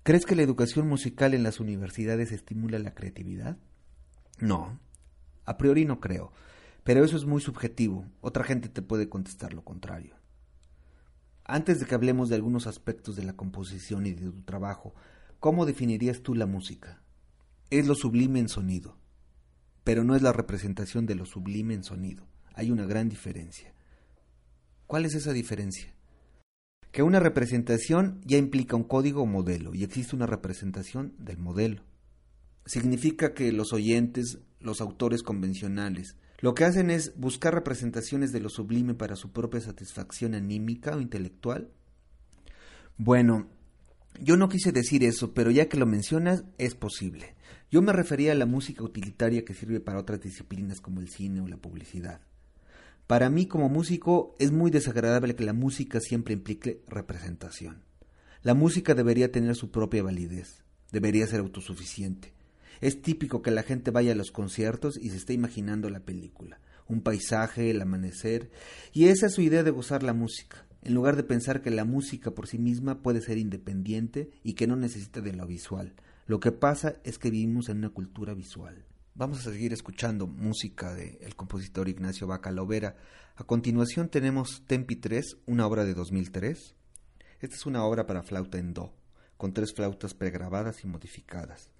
¿Crees 0.03 0.27
que 0.27 0.35
la 0.35 0.43
educación 0.43 0.87
musical 0.89 1.33
en 1.33 1.45
las 1.45 1.61
universidades 1.61 2.33
estimula 2.33 2.79
la 2.79 2.93
creatividad? 2.93 3.57
No, 4.41 4.79
a 5.47 5.57
priori 5.57 5.85
no 5.87 6.01
creo, 6.01 6.33
pero 6.83 7.05
eso 7.05 7.17
es 7.17 7.25
muy 7.25 7.41
subjetivo. 7.41 8.05
Otra 8.21 8.45
gente 8.45 8.69
te 8.69 8.83
puede 8.83 9.09
contestar 9.09 9.55
lo 9.55 9.65
contrario. 9.65 10.17
Antes 11.45 11.81
de 11.81 11.87
que 11.87 11.95
hablemos 11.95 12.29
de 12.29 12.35
algunos 12.35 12.67
aspectos 12.67 13.17
de 13.17 13.25
la 13.25 13.37
composición 13.37 14.07
y 14.07 14.13
de 14.13 14.31
tu 14.31 14.43
trabajo, 14.43 14.95
¿cómo 15.39 15.67
definirías 15.67 16.23
tú 16.23 16.35
la 16.35 16.47
música? 16.47 17.01
Es 17.71 17.87
lo 17.87 17.95
sublime 17.95 18.41
en 18.41 18.49
sonido, 18.49 18.99
pero 19.85 20.05
no 20.05 20.17
es 20.17 20.23
la 20.23 20.33
representación 20.33 21.07
de 21.07 21.15
lo 21.15 21.25
sublime 21.27 21.75
en 21.75 21.85
sonido 21.85 22.27
hay 22.55 22.71
una 22.71 22.87
gran 22.87 23.09
diferencia. 23.09 23.74
¿Cuál 24.87 25.07
es 25.07 25.15
esa 25.15 25.33
diferencia? 25.33 25.95
Que 26.93 27.03
una 27.03 27.21
representación 27.21 28.21
ya 28.25 28.37
implica 28.37 28.77
un 28.77 28.85
código 28.85 29.23
o 29.23 29.27
modelo 29.27 29.75
y 29.75 29.83
existe 29.83 30.15
una 30.15 30.27
representación 30.27 31.15
del 31.19 31.39
modelo. 31.39 31.83
Significa 32.67 33.35
que 33.35 33.51
los 33.53 33.73
oyentes, 33.73 34.39
los 34.61 34.81
autores 34.81 35.23
convencionales, 35.23 36.17
lo 36.41 36.55
que 36.55 36.65
hacen 36.65 36.91
es 36.91 37.19
buscar 37.19 37.55
representaciones 37.55 38.31
de 38.31 38.41
lo 38.41 38.51
sublime 38.51 38.95
para 38.95 39.17
su 39.17 39.33
propia 39.33 39.61
satisfacción 39.61 40.35
anímica 40.35 40.95
o 40.95 41.01
intelectual. 41.01 41.71
Bueno, 42.99 43.49
yo 44.21 44.37
no 44.37 44.49
quise 44.49 44.71
decir 44.71 45.03
eso, 45.05 45.33
pero 45.33 45.51
ya 45.51 45.69
que 45.69 45.79
lo 45.79 45.87
mencionas, 45.87 46.45
es 46.59 46.75
posible. 46.75 47.35
Yo 47.71 47.83
me 47.83 47.93
refería 47.93 48.33
a 48.33 48.37
la 48.37 48.47
música 48.47 48.85
utilitaria 48.85 49.45
que 49.45 49.55
sirve 49.55 49.81
para 49.81 49.99
otras 49.99 50.21
disciplinas 50.21 50.81
como 50.81 51.01
el 51.01 51.09
cine 51.09 51.41
o 51.41 51.49
la 51.49 51.57
publicidad. 51.57 52.21
Para 53.07 53.29
mí 53.29 53.45
como 53.45 53.69
músico 53.69 54.35
es 54.39 54.51
muy 54.51 54.71
desagradable 54.71 55.37
que 55.37 55.45
la 55.45 55.53
música 55.53 56.01
siempre 56.01 56.33
implique 56.33 56.81
representación. 56.89 57.83
La 58.43 58.55
música 58.55 58.95
debería 58.95 59.31
tener 59.31 59.57
su 59.57 59.71
propia 59.71 60.03
validez, 60.03 60.65
debería 60.91 61.27
ser 61.27 61.41
autosuficiente. 61.41 62.33
Es 62.81 63.03
típico 63.03 63.43
que 63.43 63.51
la 63.51 63.63
gente 63.63 63.91
vaya 63.91 64.13
a 64.13 64.17
los 64.17 64.31
conciertos 64.31 64.97
y 64.97 65.11
se 65.11 65.19
esté 65.19 65.35
imaginando 65.35 65.91
la 65.91 66.01
película, 66.01 66.61
un 66.89 67.03
paisaje, 67.03 67.71
el 67.71 67.83
amanecer, 67.83 68.51
y 68.95 69.05
esa 69.09 69.27
es 69.27 69.35
su 69.35 69.43
idea 69.43 69.63
de 69.63 69.71
gozar 69.71 70.03
la 70.03 70.15
música, 70.15 70.65
en 70.83 70.95
lugar 70.95 71.17
de 71.17 71.25
pensar 71.25 71.61
que 71.61 71.71
la 71.71 71.85
música 71.85 72.31
por 72.31 72.47
sí 72.47 72.57
misma 72.57 73.03
puede 73.03 73.21
ser 73.21 73.37
independiente 73.37 74.31
y 74.43 74.55
que 74.55 74.67
no 74.67 74.77
necesita 74.77 75.21
de 75.21 75.35
lo 75.35 75.47
visual. 75.47 75.93
Lo 76.27 76.41
que 76.41 76.53
pasa 76.53 76.97
es 77.05 77.19
que 77.19 77.31
vivimos 77.31 77.69
en 77.69 77.79
una 77.79 77.91
cultura 77.91 78.33
visual. 78.33 78.83
Vamos 79.17 79.47
a 79.47 79.53
seguir 79.53 79.73
escuchando 79.73 80.27
música 80.27 80.93
del 80.93 81.37
compositor 81.37 81.89
Ignacio 81.89 82.27
Bacalovera. 82.27 82.97
A 83.37 83.45
continuación 83.45 84.09
tenemos 84.09 84.65
Tempi 84.67 84.97
3, 84.97 85.37
una 85.47 85.69
obra 85.69 85.85
de 85.85 85.95
2003. 85.95 86.75
Esta 87.41 87.55
es 87.55 87.65
una 87.65 87.85
obra 87.85 88.09
para 88.09 88.25
flauta 88.25 88.59
en 88.59 88.75
do, 88.75 88.93
con 89.37 89.53
tres 89.53 89.73
flautas 89.73 90.15
pregrabadas 90.15 90.83
y 90.83 90.89
modificadas. 90.89 91.71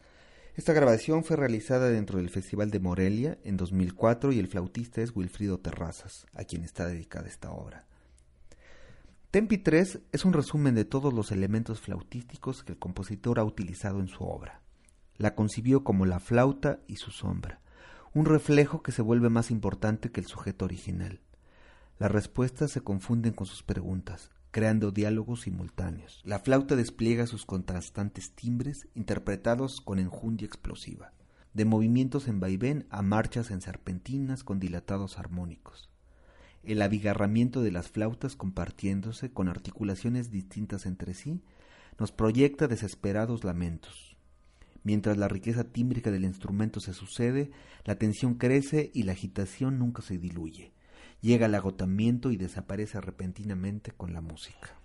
Esta 0.55 0.73
grabación 0.75 1.25
fue 1.25 1.35
realizada 1.35 1.89
dentro 1.89 2.19
del 2.19 2.31
Festival 2.31 2.71
de 2.71 2.79
Morelia 2.79 3.37
en 3.43 3.57
2004 3.57 4.31
y 4.31 4.39
el 4.39 4.47
flautista 4.47 5.03
es 5.03 5.11
Wilfrido 5.13 5.59
Terrazas, 5.59 6.27
a 6.35 6.45
quien 6.45 6.63
está 6.63 6.87
dedicada 6.87 7.27
esta 7.27 7.51
obra. 7.51 7.85
Tempi 9.33 9.59
3 9.59 9.99
es 10.13 10.25
un 10.25 10.35
resumen 10.35 10.77
de 10.77 10.85
todos 10.85 11.13
los 11.13 11.33
elementos 11.33 11.81
flautísticos 11.81 12.63
que 12.63 12.75
el 12.75 12.79
compositor 12.79 13.41
ha 13.41 13.45
utilizado 13.45 13.99
en 13.99 14.07
su 14.07 14.23
obra. 14.23 14.61
La 15.17 15.35
concibió 15.35 15.85
como 15.85 16.07
la 16.07 16.19
flauta 16.19 16.81
y 16.89 16.97
su 16.97 17.11
sombra, 17.11 17.61
un 18.15 18.27
reflejo 18.27 18.83
que 18.83 18.93
se 18.93 19.03
vuelve 19.03 19.29
más 19.29 19.51
importante 19.51 20.11
que 20.11 20.21
el 20.21 20.27
sujeto 20.27 20.65
original. 20.65 21.21
Las 21.99 22.11
respuestas 22.11 22.73
se 22.73 22.81
confunden 22.81 23.33
con 23.33 23.47
sus 23.47 23.63
preguntas, 23.63 24.31
creando 24.51 24.91
diálogos 24.91 25.43
simultáneos. 25.43 26.21
La 26.25 26.39
flauta 26.39 26.77
despliega 26.77 27.27
sus 27.27 27.45
contrastantes 27.45 28.33
timbres 28.33 28.89
interpretados 28.95 29.81
con 29.81 29.99
enjundia 29.99 30.47
explosiva, 30.47 31.13
de 31.55 31.65
movimientos 31.65 32.29
en 32.29 32.41
vaivén 32.41 32.87
a 32.91 33.03
marchas 33.03 33.51
en 33.51 33.61
serpentinas 33.61 34.43
con 34.45 34.59
dilatados 34.59 35.19
armónicos. 35.19 35.91
El 36.65 36.83
abigarramiento 36.83 37.63
de 37.63 37.71
las 37.71 37.89
flautas 37.89 38.37
compartiéndose 38.37 39.33
con 39.33 39.49
articulaciones 39.49 40.31
distintas 40.31 40.87
entre 40.87 41.15
sí 41.15 41.43
nos 41.99 42.11
proyecta 42.11 42.67
desesperados 42.69 43.45
lamentos, 43.45 44.14
Mientras 44.85 45.17
la 45.17 45.29
riqueza 45.29 45.65
tímbrica 45.65 46.11
del 46.11 46.25
instrumento 46.25 46.79
se 46.79 46.93
sucede, 46.93 47.51
la 47.85 47.97
tensión 47.97 48.35
crece 48.35 48.91
y 48.95 49.03
la 49.05 49.13
agitación 49.13 49.79
nunca 49.79 50.03
se 50.03 50.19
diluye. 50.19 50.73
Llega 51.23 51.47
el 51.47 51.55
agotamiento 51.55 52.31
y 52.31 52.37
desaparece 52.37 53.01
repentinamente 53.01 53.93
con 53.93 54.13
la 54.13 54.21
música. 54.21 54.84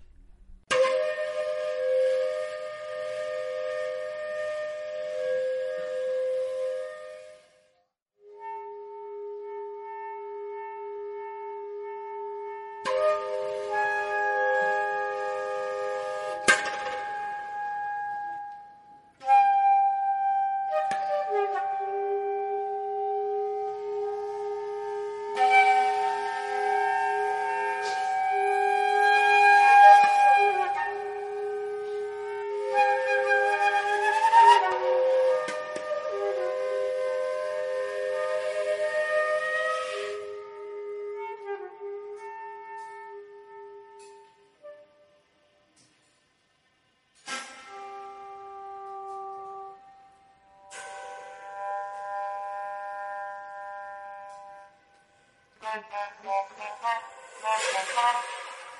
Thank 55.82 55.94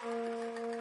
you. 0.05 0.80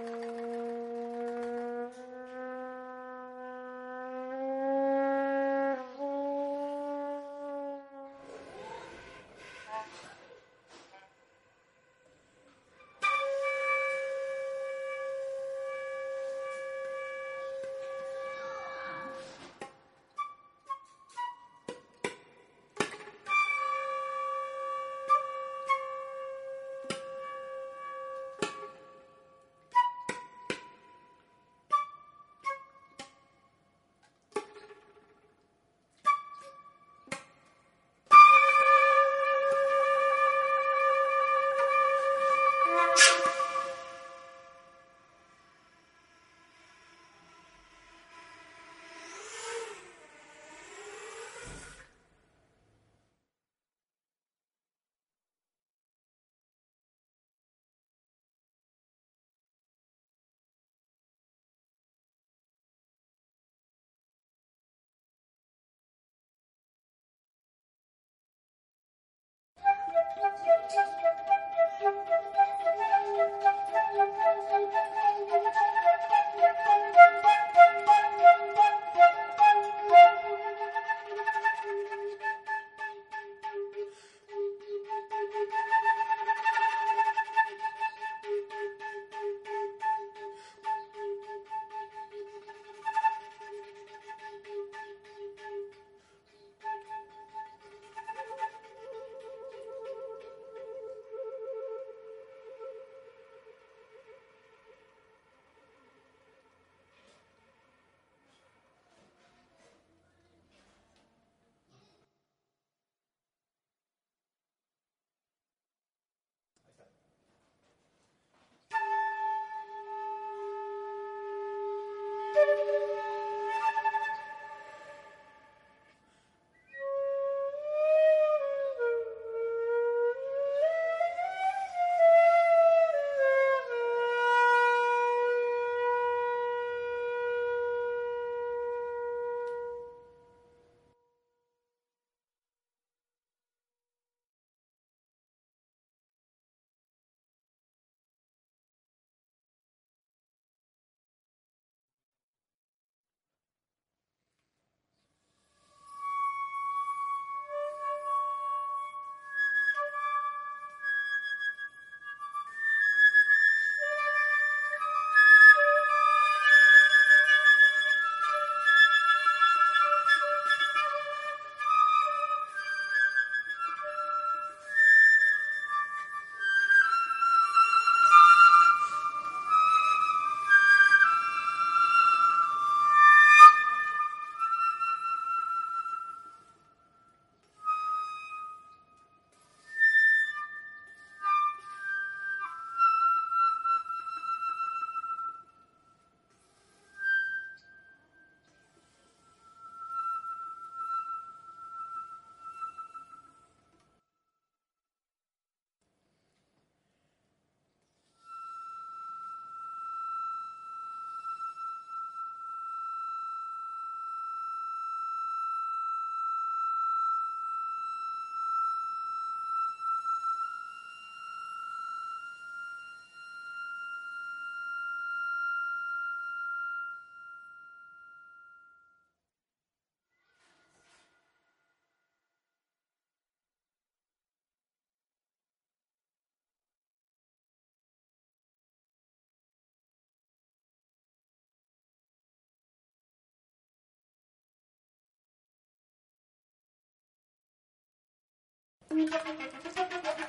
Thank 249.08 250.20
you. 250.20 250.29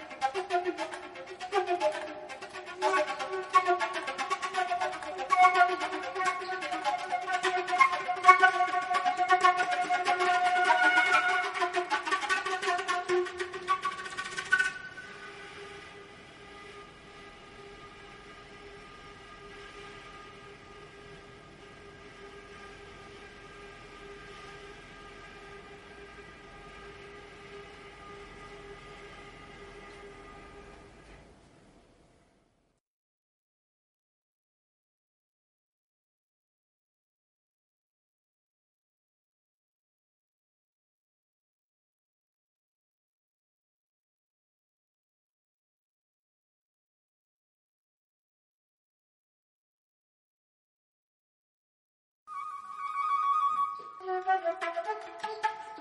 Thank 54.07 54.27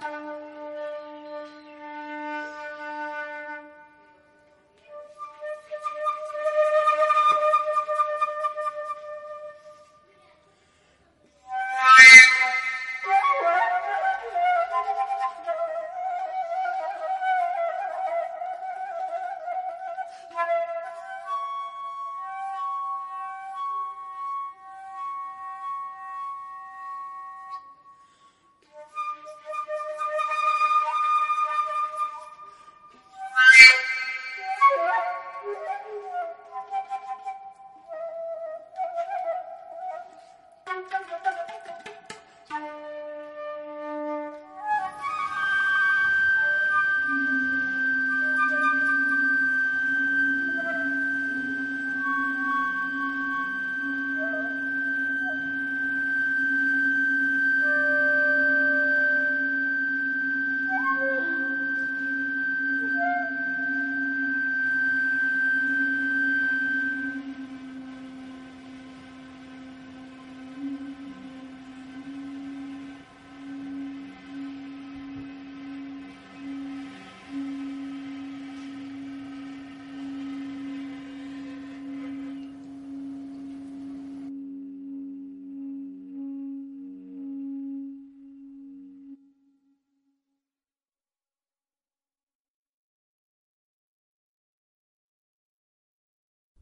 you. 0.03 0.68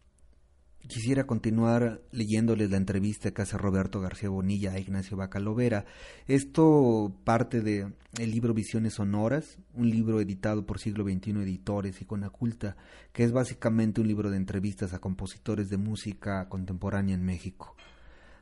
Quisiera 0.88 1.26
continuar 1.26 2.00
leyéndoles 2.12 2.70
la 2.70 2.78
entrevista 2.78 3.30
que 3.30 3.42
hace 3.42 3.58
Roberto 3.58 4.00
García 4.00 4.30
Bonilla 4.30 4.72
a 4.72 4.78
Ignacio 4.78 5.18
Bacalovera. 5.18 5.84
Esto 6.26 7.14
parte 7.24 7.60
de 7.60 7.92
el 8.18 8.30
libro 8.30 8.54
Visiones 8.54 8.94
Sonoras, 8.94 9.58
un 9.74 9.90
libro 9.90 10.18
editado 10.18 10.64
por 10.64 10.78
Siglo 10.78 11.04
XXI 11.04 11.42
Editores 11.42 12.00
y 12.00 12.06
Conaculta, 12.06 12.78
que 13.12 13.22
es 13.22 13.32
básicamente 13.32 14.00
un 14.00 14.08
libro 14.08 14.30
de 14.30 14.38
entrevistas 14.38 14.94
a 14.94 14.98
compositores 14.98 15.68
de 15.68 15.76
música 15.76 16.48
contemporánea 16.48 17.14
en 17.14 17.22
México. 17.22 17.76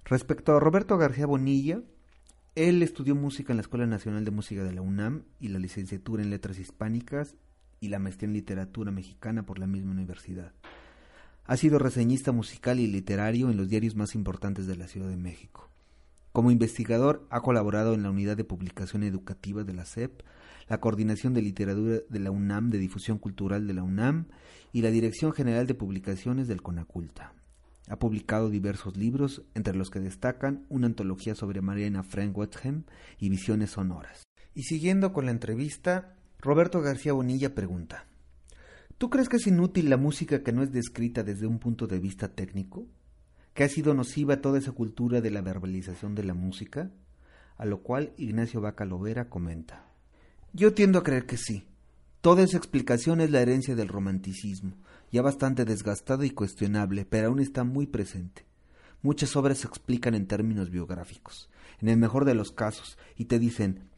Respecto 0.04 0.56
a 0.56 0.60
Roberto 0.60 0.96
García 0.98 1.26
Bonilla, 1.26 1.82
él 2.54 2.80
estudió 2.84 3.16
música 3.16 3.52
en 3.52 3.56
la 3.56 3.62
Escuela 3.62 3.86
Nacional 3.88 4.24
de 4.24 4.30
Música 4.30 4.62
de 4.62 4.72
la 4.72 4.82
UNAM 4.82 5.24
y 5.40 5.48
la 5.48 5.58
licenciatura 5.58 6.22
en 6.22 6.30
Letras 6.30 6.60
Hispánicas 6.60 7.34
y 7.80 7.88
la 7.88 7.98
maestría 7.98 8.28
en 8.28 8.34
Literatura 8.34 8.92
Mexicana 8.92 9.44
por 9.44 9.58
la 9.58 9.66
misma 9.66 9.90
universidad. 9.90 10.52
Ha 11.48 11.56
sido 11.56 11.78
reseñista 11.78 12.32
musical 12.32 12.80
y 12.80 12.88
literario 12.88 13.50
en 13.50 13.56
los 13.56 13.68
diarios 13.68 13.94
más 13.94 14.16
importantes 14.16 14.66
de 14.66 14.74
la 14.74 14.88
Ciudad 14.88 15.08
de 15.08 15.16
México. 15.16 15.70
Como 16.32 16.50
investigador 16.50 17.24
ha 17.30 17.40
colaborado 17.40 17.94
en 17.94 18.02
la 18.02 18.10
Unidad 18.10 18.36
de 18.36 18.42
Publicación 18.42 19.04
Educativa 19.04 19.62
de 19.62 19.72
la 19.72 19.84
SEP, 19.84 20.22
la 20.68 20.80
Coordinación 20.80 21.34
de 21.34 21.42
Literatura 21.42 22.00
de 22.08 22.18
la 22.18 22.32
UNAM 22.32 22.70
de 22.70 22.78
Difusión 22.78 23.18
Cultural 23.18 23.68
de 23.68 23.74
la 23.74 23.84
UNAM 23.84 24.26
y 24.72 24.82
la 24.82 24.90
Dirección 24.90 25.32
General 25.32 25.68
de 25.68 25.74
Publicaciones 25.74 26.48
del 26.48 26.62
CONACULTA. 26.62 27.32
Ha 27.88 27.98
publicado 28.00 28.50
diversos 28.50 28.96
libros, 28.96 29.42
entre 29.54 29.76
los 29.76 29.88
que 29.88 30.00
destacan 30.00 30.66
una 30.68 30.88
antología 30.88 31.36
sobre 31.36 31.60
Mariana 31.60 32.02
Frank 32.02 32.36
Wethem 32.36 32.82
y 33.20 33.28
Visiones 33.28 33.70
Sonoras. 33.70 34.24
Y 34.52 34.64
siguiendo 34.64 35.12
con 35.12 35.26
la 35.26 35.30
entrevista, 35.30 36.16
Roberto 36.40 36.80
García 36.80 37.12
Bonilla 37.12 37.54
pregunta 37.54 38.04
¿Tú 38.98 39.10
crees 39.10 39.28
que 39.28 39.36
es 39.36 39.46
inútil 39.46 39.90
la 39.90 39.98
música 39.98 40.42
que 40.42 40.52
no 40.52 40.62
es 40.62 40.72
descrita 40.72 41.22
desde 41.22 41.46
un 41.46 41.58
punto 41.58 41.86
de 41.86 41.98
vista 41.98 42.28
técnico? 42.28 42.86
¿Que 43.52 43.64
ha 43.64 43.68
sido 43.68 43.92
nociva 43.92 44.40
toda 44.40 44.58
esa 44.58 44.72
cultura 44.72 45.20
de 45.20 45.30
la 45.30 45.42
verbalización 45.42 46.14
de 46.14 46.24
la 46.24 46.32
música? 46.32 46.90
A 47.58 47.66
lo 47.66 47.82
cual 47.82 48.14
Ignacio 48.16 48.62
Bacalovera 48.62 49.28
comenta. 49.28 49.84
Yo 50.54 50.72
tiendo 50.72 50.98
a 50.98 51.02
creer 51.02 51.26
que 51.26 51.36
sí. 51.36 51.66
Toda 52.22 52.42
esa 52.42 52.56
explicación 52.56 53.20
es 53.20 53.30
la 53.30 53.42
herencia 53.42 53.76
del 53.76 53.88
romanticismo, 53.88 54.72
ya 55.12 55.20
bastante 55.20 55.66
desgastado 55.66 56.24
y 56.24 56.30
cuestionable, 56.30 57.04
pero 57.04 57.28
aún 57.28 57.40
está 57.40 57.64
muy 57.64 57.86
presente. 57.86 58.46
Muchas 59.02 59.36
obras 59.36 59.58
se 59.58 59.68
explican 59.68 60.14
en 60.14 60.26
términos 60.26 60.70
biográficos, 60.70 61.50
en 61.82 61.90
el 61.90 61.98
mejor 61.98 62.24
de 62.24 62.34
los 62.34 62.50
casos, 62.50 62.96
y 63.14 63.26
te 63.26 63.38
dicen, 63.38 63.90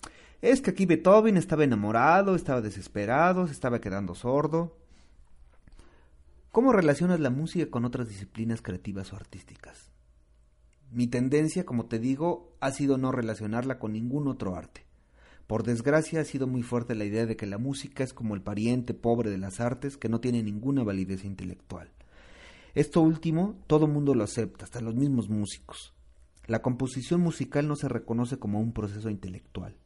es 0.42 0.60
que 0.60 0.70
aquí 0.70 0.86
Beethoven 0.86 1.36
estaba 1.36 1.62
enamorado, 1.62 2.34
estaba 2.34 2.60
desesperado, 2.60 3.46
se 3.46 3.52
estaba 3.52 3.80
quedando 3.80 4.16
sordo. 4.16 4.76
¿Cómo 6.58 6.72
relacionas 6.72 7.20
la 7.20 7.30
música 7.30 7.70
con 7.70 7.84
otras 7.84 8.08
disciplinas 8.08 8.62
creativas 8.62 9.12
o 9.12 9.16
artísticas? 9.16 9.92
Mi 10.90 11.06
tendencia, 11.06 11.64
como 11.64 11.86
te 11.86 12.00
digo, 12.00 12.56
ha 12.58 12.72
sido 12.72 12.98
no 12.98 13.12
relacionarla 13.12 13.78
con 13.78 13.92
ningún 13.92 14.26
otro 14.26 14.56
arte. 14.56 14.84
Por 15.46 15.62
desgracia 15.62 16.20
ha 16.20 16.24
sido 16.24 16.48
muy 16.48 16.64
fuerte 16.64 16.96
la 16.96 17.04
idea 17.04 17.26
de 17.26 17.36
que 17.36 17.46
la 17.46 17.58
música 17.58 18.02
es 18.02 18.12
como 18.12 18.34
el 18.34 18.42
pariente 18.42 18.92
pobre 18.92 19.30
de 19.30 19.38
las 19.38 19.60
artes 19.60 19.96
que 19.96 20.08
no 20.08 20.18
tiene 20.18 20.42
ninguna 20.42 20.82
validez 20.82 21.24
intelectual. 21.24 21.92
Esto 22.74 23.02
último 23.02 23.54
todo 23.68 23.86
mundo 23.86 24.16
lo 24.16 24.24
acepta, 24.24 24.64
hasta 24.64 24.80
los 24.80 24.96
mismos 24.96 25.28
músicos. 25.28 25.94
La 26.48 26.60
composición 26.60 27.20
musical 27.20 27.68
no 27.68 27.76
se 27.76 27.88
reconoce 27.88 28.40
como 28.40 28.58
un 28.58 28.72
proceso 28.72 29.10
intelectual. 29.10 29.76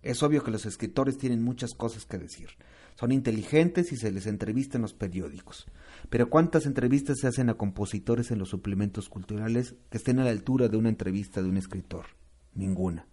Es 0.00 0.22
obvio 0.22 0.44
que 0.44 0.52
los 0.52 0.64
escritores 0.64 1.18
tienen 1.18 1.42
muchas 1.42 1.74
cosas 1.74 2.06
que 2.06 2.18
decir. 2.18 2.50
Son 2.94 3.12
inteligentes 3.12 3.92
y 3.92 3.96
se 3.96 4.12
les 4.12 4.26
entrevista 4.26 4.78
en 4.78 4.82
los 4.82 4.94
periódicos. 4.94 5.66
Pero 6.10 6.28
¿cuántas 6.28 6.66
entrevistas 6.66 7.18
se 7.20 7.26
hacen 7.26 7.48
a 7.48 7.54
compositores 7.54 8.30
en 8.30 8.38
los 8.38 8.50
suplementos 8.50 9.08
culturales 9.08 9.74
que 9.90 9.98
estén 9.98 10.18
a 10.18 10.24
la 10.24 10.30
altura 10.30 10.68
de 10.68 10.76
una 10.76 10.88
entrevista 10.88 11.42
de 11.42 11.48
un 11.48 11.56
escritor? 11.56 12.06
Ninguna. 12.54 13.06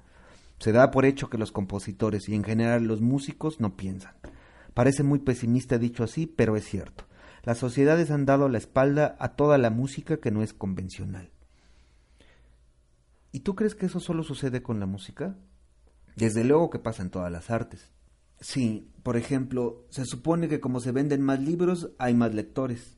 Se 0.60 0.74
da 0.74 0.92
por 0.92 1.06
hecho 1.06 1.30
que 1.30 1.38
los 1.38 1.52
compositores 1.52 2.28
y 2.28 2.36
en 2.36 2.44
general 2.44 2.84
los 2.84 3.02
músicos 3.02 3.62
no 3.62 3.78
piensan. 3.78 4.14
Parece 4.74 5.04
muy 5.04 5.20
pesimista 5.20 5.78
dicho 5.78 6.04
así, 6.04 6.28
pero 6.28 6.56
es 6.58 6.66
cierto. 6.66 7.06
Las 7.44 7.58
sociedades 7.58 8.12
han 8.12 8.26
dado 8.26 8.50
la 8.50 8.58
espalda 8.58 9.16
a 9.20 9.30
toda 9.30 9.58
la 9.58 9.70
música 9.70 10.18
que 10.18 10.32
no 10.32 10.44
es 10.44 10.54
convencional. 10.54 11.32
¿Y 13.32 13.42
tú 13.42 13.56
crees 13.56 13.76
que 13.76 13.86
eso 13.86 14.00
solo 14.00 14.24
sucede 14.24 14.62
con 14.62 14.80
la 14.80 14.86
música? 14.86 15.38
Desde 16.16 16.44
luego 16.44 16.70
que 16.70 16.80
pasa 16.80 17.04
en 17.04 17.12
todas 17.12 17.32
las 17.32 17.50
artes. 17.50 17.92
Sí, 18.42 18.90
por 19.04 19.18
ejemplo, 19.18 19.86
se 19.90 20.06
supone 20.06 20.48
que 20.48 20.60
como 20.60 20.80
se 20.80 20.92
venden 20.92 21.22
más 21.22 21.40
libros, 21.40 21.92
hay 21.98 22.14
más 22.14 22.34
lectores. 22.34 22.98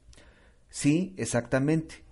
Sí, 0.69 1.13
exactamente. 1.17 2.03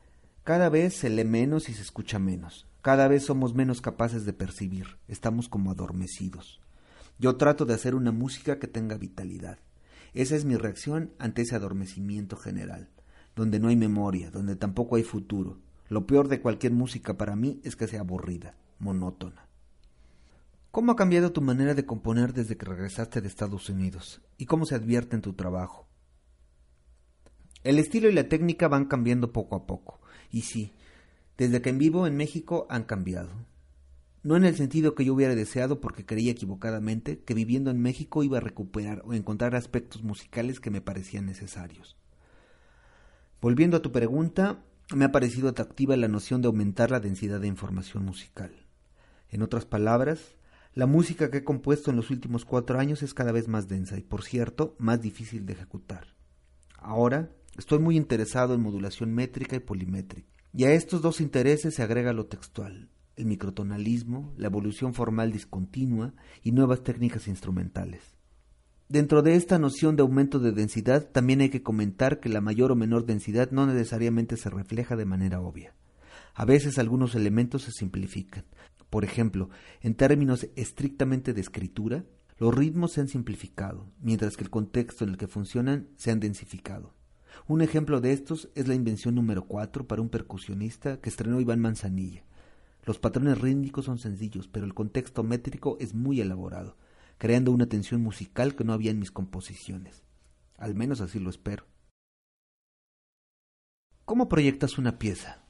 Cada 0.44 0.70
vez 0.70 0.96
se 0.96 1.10
lee 1.10 1.26
menos 1.26 1.70
y 1.70 1.74
se 1.74 1.82
escucha 1.82 2.18
menos. 2.18 2.66
Cada 2.82 3.08
vez 3.08 3.26
somos 3.26 3.54
menos 3.54 3.82
capaces 3.82 4.26
de 4.26 4.34
percibir. 4.34 4.98
Estamos 5.08 5.50
como 5.50 5.72
adormecidos. 5.72 6.62
Yo 7.20 7.36
trato 7.36 7.66
de 7.66 7.74
hacer 7.74 7.94
una 7.94 8.12
música 8.12 8.58
que 8.58 8.68
tenga 8.68 8.98
vitalidad. 8.98 9.60
Esa 10.14 10.36
es 10.36 10.46
mi 10.46 10.56
reacción 10.56 11.12
ante 11.20 11.42
ese 11.42 11.56
adormecimiento 11.56 12.36
general, 12.38 12.90
donde 13.36 13.60
no 13.60 13.68
hay 13.68 13.76
memoria, 13.76 14.32
donde 14.32 14.56
tampoco 14.56 14.96
hay 14.96 15.04
futuro. 15.04 15.60
Lo 15.90 16.08
peor 16.08 16.30
de 16.30 16.42
cualquier 16.42 16.72
música 16.72 17.18
para 17.18 17.36
mí 17.36 17.60
es 17.64 17.76
que 17.76 17.88
sea 17.88 18.00
aburrida, 18.00 18.56
monótona. 18.80 19.49
¿Cómo 20.72 20.92
ha 20.92 20.96
cambiado 20.96 21.32
tu 21.32 21.42
manera 21.42 21.74
de 21.74 21.86
componer 21.86 22.32
desde 22.32 22.56
que 22.56 22.68
regresaste 22.68 23.22
de 23.22 23.28
Estados 23.28 23.70
Unidos? 23.70 24.22
¿Y 24.38 24.46
cómo 24.46 24.68
se 24.68 24.76
advierte 24.76 25.16
en 25.16 25.24
tu 25.24 25.34
trabajo? 25.34 25.88
El 27.64 27.80
estilo 27.80 28.08
y 28.08 28.14
la 28.14 28.30
técnica 28.30 28.68
van 28.68 28.86
cambiando 28.86 29.34
poco 29.34 29.56
a 29.56 29.66
poco. 29.66 30.00
Y 30.30 30.42
sí, 30.42 30.76
desde 31.40 31.64
que 31.64 31.72
en 31.72 31.80
vivo 31.80 32.06
en 32.06 32.16
México 32.16 32.68
han 32.70 32.84
cambiado. 32.84 33.32
No 34.22 34.36
en 34.36 34.46
el 34.46 34.56
sentido 34.56 34.94
que 34.94 35.06
yo 35.06 35.16
hubiera 35.16 35.34
deseado 35.34 35.82
porque 35.82 36.06
creía 36.06 36.34
equivocadamente 36.34 37.24
que 37.24 37.34
viviendo 37.34 37.72
en 37.72 37.82
México 37.82 38.24
iba 38.24 38.38
a 38.38 38.42
recuperar 38.42 39.02
o 39.06 39.16
encontrar 39.16 39.56
aspectos 39.56 40.04
musicales 40.04 40.60
que 40.60 40.70
me 40.70 40.82
parecían 40.82 41.26
necesarios. 41.26 41.98
Volviendo 43.42 43.78
a 43.78 43.82
tu 43.82 43.92
pregunta, 43.92 44.64
me 44.94 45.06
ha 45.06 45.12
parecido 45.12 45.50
atractiva 45.50 45.98
la 45.98 46.08
noción 46.08 46.44
de 46.44 46.48
aumentar 46.48 46.92
la 46.92 47.00
densidad 47.00 47.40
de 47.40 47.48
información 47.48 48.06
musical. 48.06 48.52
En 49.30 49.42
otras 49.42 49.66
palabras, 49.66 50.36
la 50.74 50.86
música 50.86 51.32
que 51.32 51.38
he 51.38 51.44
compuesto 51.44 51.90
en 51.90 51.98
los 51.98 52.12
últimos 52.12 52.46
cuatro 52.46 52.80
años 52.80 53.02
es 53.04 53.14
cada 53.14 53.32
vez 53.32 53.48
más 53.48 53.68
densa 53.68 53.98
y, 53.98 54.02
por 54.02 54.24
cierto, 54.24 54.76
más 54.78 55.02
difícil 55.02 55.46
de 55.46 55.54
ejecutar. 55.54 56.16
Ahora 56.78 57.32
estoy 57.58 57.80
muy 57.80 57.98
interesado 57.98 58.54
en 58.54 58.62
modulación 58.62 59.14
métrica 59.14 59.56
y 59.56 59.60
polimétrica, 59.60 60.30
y 60.54 60.66
a 60.66 60.72
estos 60.72 61.02
dos 61.02 61.22
intereses 61.22 61.76
se 61.76 61.84
agrega 61.84 62.14
lo 62.14 62.28
textual, 62.28 62.90
el 63.16 63.26
microtonalismo, 63.26 64.34
la 64.38 64.48
evolución 64.48 64.94
formal 64.94 65.32
discontinua 65.32 66.14
y 66.44 66.52
nuevas 66.52 66.84
técnicas 66.84 67.28
instrumentales. 67.28 68.02
Dentro 68.88 69.22
de 69.22 69.36
esta 69.36 69.60
noción 69.60 69.96
de 69.96 70.02
aumento 70.02 70.40
de 70.40 70.52
densidad 70.52 71.10
también 71.12 71.42
hay 71.42 71.50
que 71.50 71.62
comentar 71.62 72.20
que 72.20 72.30
la 72.30 72.42
mayor 72.42 72.72
o 72.72 72.76
menor 72.76 73.06
densidad 73.06 73.52
no 73.52 73.68
necesariamente 73.68 74.38
se 74.38 74.50
refleja 74.50 74.96
de 74.96 75.06
manera 75.06 75.42
obvia. 75.42 75.76
A 76.34 76.46
veces 76.46 76.80
algunos 76.80 77.14
elementos 77.14 77.64
se 77.64 77.72
simplifican. 77.72 78.46
Por 78.90 79.04
ejemplo, 79.04 79.50
en 79.82 79.96
términos 79.96 80.48
estrictamente 80.56 81.34
de 81.34 81.42
escritura, 81.42 82.06
los 82.38 82.56
ritmos 82.56 82.94
se 82.94 83.02
han 83.02 83.08
simplificado, 83.08 83.92
mientras 84.00 84.38
que 84.38 84.44
el 84.44 84.50
contexto 84.50 85.04
en 85.04 85.12
el 85.12 85.18
que 85.18 85.28
funcionan 85.28 85.90
se 85.98 86.12
han 86.12 86.20
densificado. 86.20 86.94
Un 87.48 87.62
ejemplo 87.62 88.02
de 88.02 88.14
estos 88.14 88.50
es 88.56 88.68
la 88.68 88.76
invención 88.76 89.16
número 89.16 89.46
4 89.46 89.88
para 89.88 90.02
un 90.02 90.10
percusionista 90.10 91.00
que 91.00 91.10
estrenó 91.10 91.40
Iván 91.40 91.60
Manzanilla. 91.60 92.24
Los 92.86 92.98
patrones 92.98 93.40
rítmicos 93.40 93.86
son 93.86 94.00
sencillos, 94.00 94.48
pero 94.48 94.66
el 94.66 94.74
contexto 94.74 95.24
métrico 95.24 95.78
es 95.80 95.94
muy 95.94 96.22
elaborado, 96.22 96.78
creando 97.18 97.52
una 97.52 97.68
tensión 97.68 98.02
musical 98.02 98.56
que 98.56 98.64
no 98.64 98.74
había 98.74 98.92
en 98.92 99.00
mis 99.00 99.12
composiciones. 99.12 100.04
Al 100.58 100.76
menos 100.76 101.02
así 101.02 101.20
lo 101.20 101.30
espero. 101.30 101.66
¿Cómo 104.06 104.28
proyectas 104.28 104.78
una 104.78 104.98
pieza? 104.98 105.49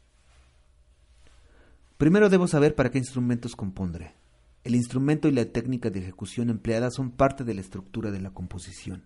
Primero 1.99 2.29
debo 2.29 2.47
saber 2.47 2.75
para 2.75 2.91
qué 2.91 2.97
instrumentos 2.97 3.57
compondré. 3.57 4.15
El 4.63 4.73
instrumento 4.73 5.27
y 5.27 5.33
la 5.33 5.43
técnica 5.43 5.89
de 5.89 5.99
ejecución 5.99 6.49
empleada 6.49 6.91
son 6.91 7.11
parte 7.11 7.43
de 7.43 7.53
la 7.53 7.59
estructura 7.59 8.09
de 8.09 8.21
la 8.21 8.29
composición. 8.29 9.03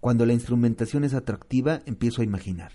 Cuando 0.00 0.24
la 0.24 0.32
instrumentación 0.32 1.04
es 1.04 1.12
atractiva, 1.12 1.82
empiezo 1.84 2.22
a 2.22 2.24
imaginar. 2.24 2.72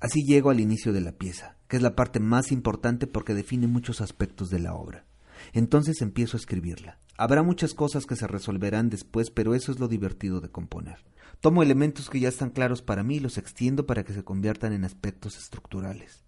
Así 0.00 0.24
llego 0.26 0.50
al 0.50 0.58
inicio 0.58 0.92
de 0.92 1.02
la 1.02 1.12
pieza, 1.12 1.56
que 1.68 1.76
es 1.76 1.84
la 1.84 1.94
parte 1.94 2.18
más 2.18 2.50
importante 2.50 3.06
porque 3.06 3.32
define 3.32 3.68
muchos 3.68 4.00
aspectos 4.00 4.50
de 4.50 4.58
la 4.58 4.74
obra. 4.74 5.06
Entonces 5.52 6.02
empiezo 6.02 6.36
a 6.36 6.40
escribirla. 6.40 6.98
Habrá 7.16 7.44
muchas 7.44 7.74
cosas 7.74 8.06
que 8.06 8.16
se 8.16 8.26
resolverán 8.26 8.90
después, 8.90 9.30
pero 9.30 9.54
eso 9.54 9.70
es 9.70 9.78
lo 9.78 9.86
divertido 9.86 10.40
de 10.40 10.50
componer. 10.50 10.98
Tomo 11.38 11.62
elementos 11.62 12.10
que 12.10 12.18
ya 12.18 12.28
están 12.28 12.50
claros 12.50 12.82
para 12.82 13.04
mí 13.04 13.18
y 13.18 13.20
los 13.20 13.38
extiendo 13.38 13.86
para 13.86 14.02
que 14.02 14.14
se 14.14 14.24
conviertan 14.24 14.72
en 14.72 14.84
aspectos 14.84 15.38
estructurales. 15.38 16.24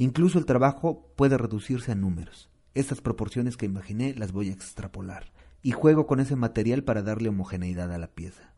Incluso 0.00 0.38
el 0.38 0.46
trabajo 0.46 1.12
puede 1.14 1.36
reducirse 1.36 1.92
a 1.92 1.94
números. 1.94 2.48
Estas 2.72 3.02
proporciones 3.02 3.58
que 3.58 3.66
imaginé 3.66 4.14
las 4.14 4.32
voy 4.32 4.48
a 4.48 4.52
extrapolar 4.52 5.30
y 5.60 5.72
juego 5.72 6.06
con 6.06 6.20
ese 6.20 6.36
material 6.36 6.84
para 6.84 7.02
darle 7.02 7.28
homogeneidad 7.28 7.92
a 7.92 7.98
la 7.98 8.06
pieza. 8.06 8.54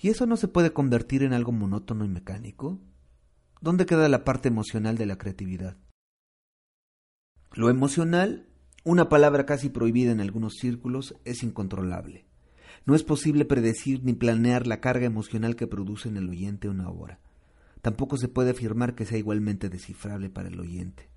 ¿Y 0.00 0.08
eso 0.08 0.24
no 0.24 0.38
se 0.38 0.48
puede 0.48 0.72
convertir 0.72 1.22
en 1.22 1.34
algo 1.34 1.52
monótono 1.52 2.06
y 2.06 2.08
mecánico? 2.08 2.80
¿Dónde 3.60 3.84
queda 3.84 4.08
la 4.08 4.24
parte 4.24 4.48
emocional 4.48 4.96
de 4.96 5.04
la 5.04 5.18
creatividad? 5.18 5.76
Lo 7.52 7.68
emocional, 7.68 8.48
una 8.84 9.10
palabra 9.10 9.44
casi 9.44 9.68
prohibida 9.68 10.12
en 10.12 10.22
algunos 10.22 10.54
círculos, 10.54 11.14
es 11.26 11.42
incontrolable. 11.42 12.24
No 12.86 12.94
es 12.94 13.02
posible 13.02 13.44
predecir 13.44 14.02
ni 14.02 14.14
planear 14.14 14.66
la 14.66 14.80
carga 14.80 15.04
emocional 15.04 15.56
que 15.56 15.66
produce 15.66 16.08
en 16.08 16.16
el 16.16 16.30
oyente 16.30 16.70
una 16.70 16.88
obra. 16.88 17.20
Tampoco 17.82 18.16
se 18.16 18.28
puede 18.28 18.50
afirmar 18.50 18.94
que 18.94 19.06
sea 19.06 19.18
igualmente 19.18 19.68
descifrable 19.68 20.30
para 20.30 20.48
el 20.48 20.58
oyente, 20.58 21.08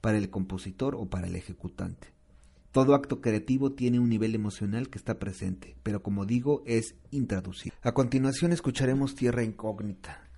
para 0.00 0.18
el 0.18 0.30
compositor 0.30 0.94
o 0.94 1.06
para 1.06 1.26
el 1.26 1.36
ejecutante. 1.36 2.08
Todo 2.72 2.94
acto 2.94 3.20
creativo 3.20 3.72
tiene 3.72 3.98
un 3.98 4.08
nivel 4.08 4.34
emocional 4.34 4.90
que 4.90 4.98
está 4.98 5.18
presente, 5.18 5.76
pero 5.82 6.02
como 6.02 6.26
digo, 6.26 6.62
es 6.66 6.94
intraducible. 7.10 7.76
A 7.82 7.92
continuación 7.92 8.52
escucharemos 8.52 9.14
Tierra 9.14 9.42
Incógnita, 9.42 10.28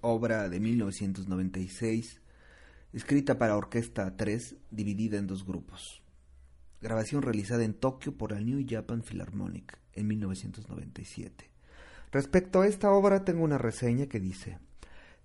obra 0.00 0.48
de 0.48 0.60
1996, 0.60 2.20
escrita 2.92 3.38
para 3.38 3.56
orquesta 3.56 4.16
3, 4.16 4.56
dividida 4.70 5.18
en 5.18 5.26
dos 5.26 5.44
grupos. 5.44 6.02
Grabación 6.80 7.22
realizada 7.22 7.64
en 7.64 7.74
Tokio 7.74 8.16
por 8.16 8.32
la 8.32 8.40
New 8.40 8.64
Japan 8.68 9.02
Philharmonic 9.02 9.78
en 9.94 10.06
1997. 10.06 11.50
Respecto 12.16 12.62
a 12.62 12.66
esta 12.66 12.90
obra 12.92 13.26
tengo 13.26 13.44
una 13.44 13.58
reseña 13.58 14.06
que 14.06 14.20
dice, 14.20 14.58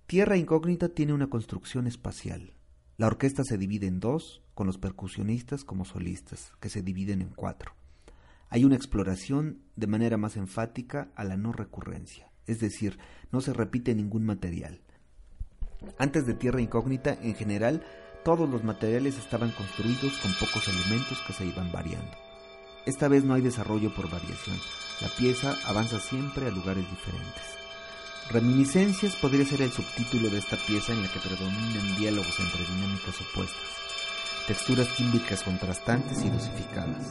Tierra 0.06 0.36
Incógnita 0.36 0.90
tiene 0.90 1.14
una 1.14 1.30
construcción 1.30 1.86
espacial. 1.86 2.52
La 2.98 3.06
orquesta 3.06 3.44
se 3.44 3.56
divide 3.56 3.86
en 3.86 3.98
dos, 3.98 4.42
con 4.52 4.66
los 4.66 4.76
percusionistas 4.76 5.64
como 5.64 5.86
solistas, 5.86 6.52
que 6.60 6.68
se 6.68 6.82
dividen 6.82 7.22
en 7.22 7.30
cuatro. 7.30 7.72
Hay 8.50 8.66
una 8.66 8.76
exploración 8.76 9.62
de 9.74 9.86
manera 9.86 10.18
más 10.18 10.36
enfática 10.36 11.08
a 11.14 11.24
la 11.24 11.38
no 11.38 11.54
recurrencia, 11.54 12.30
es 12.46 12.60
decir, 12.60 12.98
no 13.30 13.40
se 13.40 13.54
repite 13.54 13.94
ningún 13.94 14.26
material. 14.26 14.82
Antes 15.96 16.26
de 16.26 16.34
Tierra 16.34 16.60
Incógnita, 16.60 17.16
en 17.22 17.34
general, 17.34 17.82
todos 18.22 18.46
los 18.50 18.64
materiales 18.64 19.16
estaban 19.16 19.50
construidos 19.52 20.12
con 20.18 20.30
pocos 20.34 20.68
elementos 20.68 21.22
que 21.26 21.32
se 21.32 21.46
iban 21.46 21.72
variando. 21.72 22.31
Esta 22.84 23.06
vez 23.06 23.24
no 23.24 23.34
hay 23.34 23.42
desarrollo 23.42 23.94
por 23.94 24.10
variación. 24.10 24.58
La 25.00 25.08
pieza 25.08 25.56
avanza 25.66 26.00
siempre 26.00 26.46
a 26.46 26.50
lugares 26.50 26.84
diferentes. 26.90 27.62
Reminiscencias 28.30 29.14
podría 29.16 29.44
ser 29.44 29.62
el 29.62 29.70
subtítulo 29.70 30.30
de 30.30 30.38
esta 30.38 30.56
pieza 30.56 30.92
en 30.92 31.02
la 31.02 31.08
que 31.08 31.20
predominan 31.20 31.96
diálogos 31.96 32.38
entre 32.40 32.64
dinámicas 32.64 33.20
opuestas, 33.20 33.56
texturas 34.46 34.88
tímbricas 34.96 35.42
contrastantes 35.42 36.24
y 36.24 36.30
dosificadas. 36.30 37.06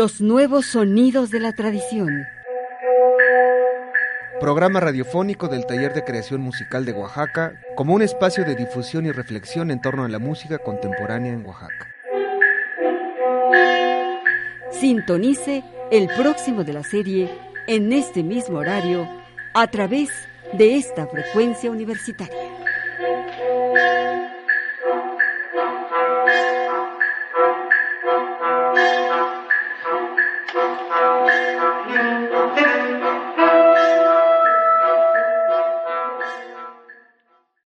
Los 0.00 0.22
nuevos 0.22 0.64
sonidos 0.64 1.28
de 1.28 1.40
la 1.40 1.52
tradición. 1.52 2.08
Programa 4.40 4.80
radiofónico 4.80 5.46
del 5.46 5.66
Taller 5.66 5.92
de 5.92 6.04
Creación 6.04 6.40
Musical 6.40 6.86
de 6.86 6.94
Oaxaca 6.94 7.60
como 7.76 7.92
un 7.92 8.00
espacio 8.00 8.46
de 8.46 8.54
difusión 8.54 9.04
y 9.04 9.12
reflexión 9.12 9.70
en 9.70 9.82
torno 9.82 10.04
a 10.04 10.08
la 10.08 10.18
música 10.18 10.56
contemporánea 10.56 11.34
en 11.34 11.44
Oaxaca. 11.44 11.94
Sintonice 14.70 15.64
el 15.90 16.06
próximo 16.16 16.64
de 16.64 16.72
la 16.72 16.82
serie 16.82 17.30
en 17.66 17.92
este 17.92 18.22
mismo 18.22 18.56
horario 18.56 19.06
a 19.52 19.66
través 19.66 20.08
de 20.54 20.76
esta 20.76 21.08
frecuencia 21.08 21.70
universitaria. 21.70 22.34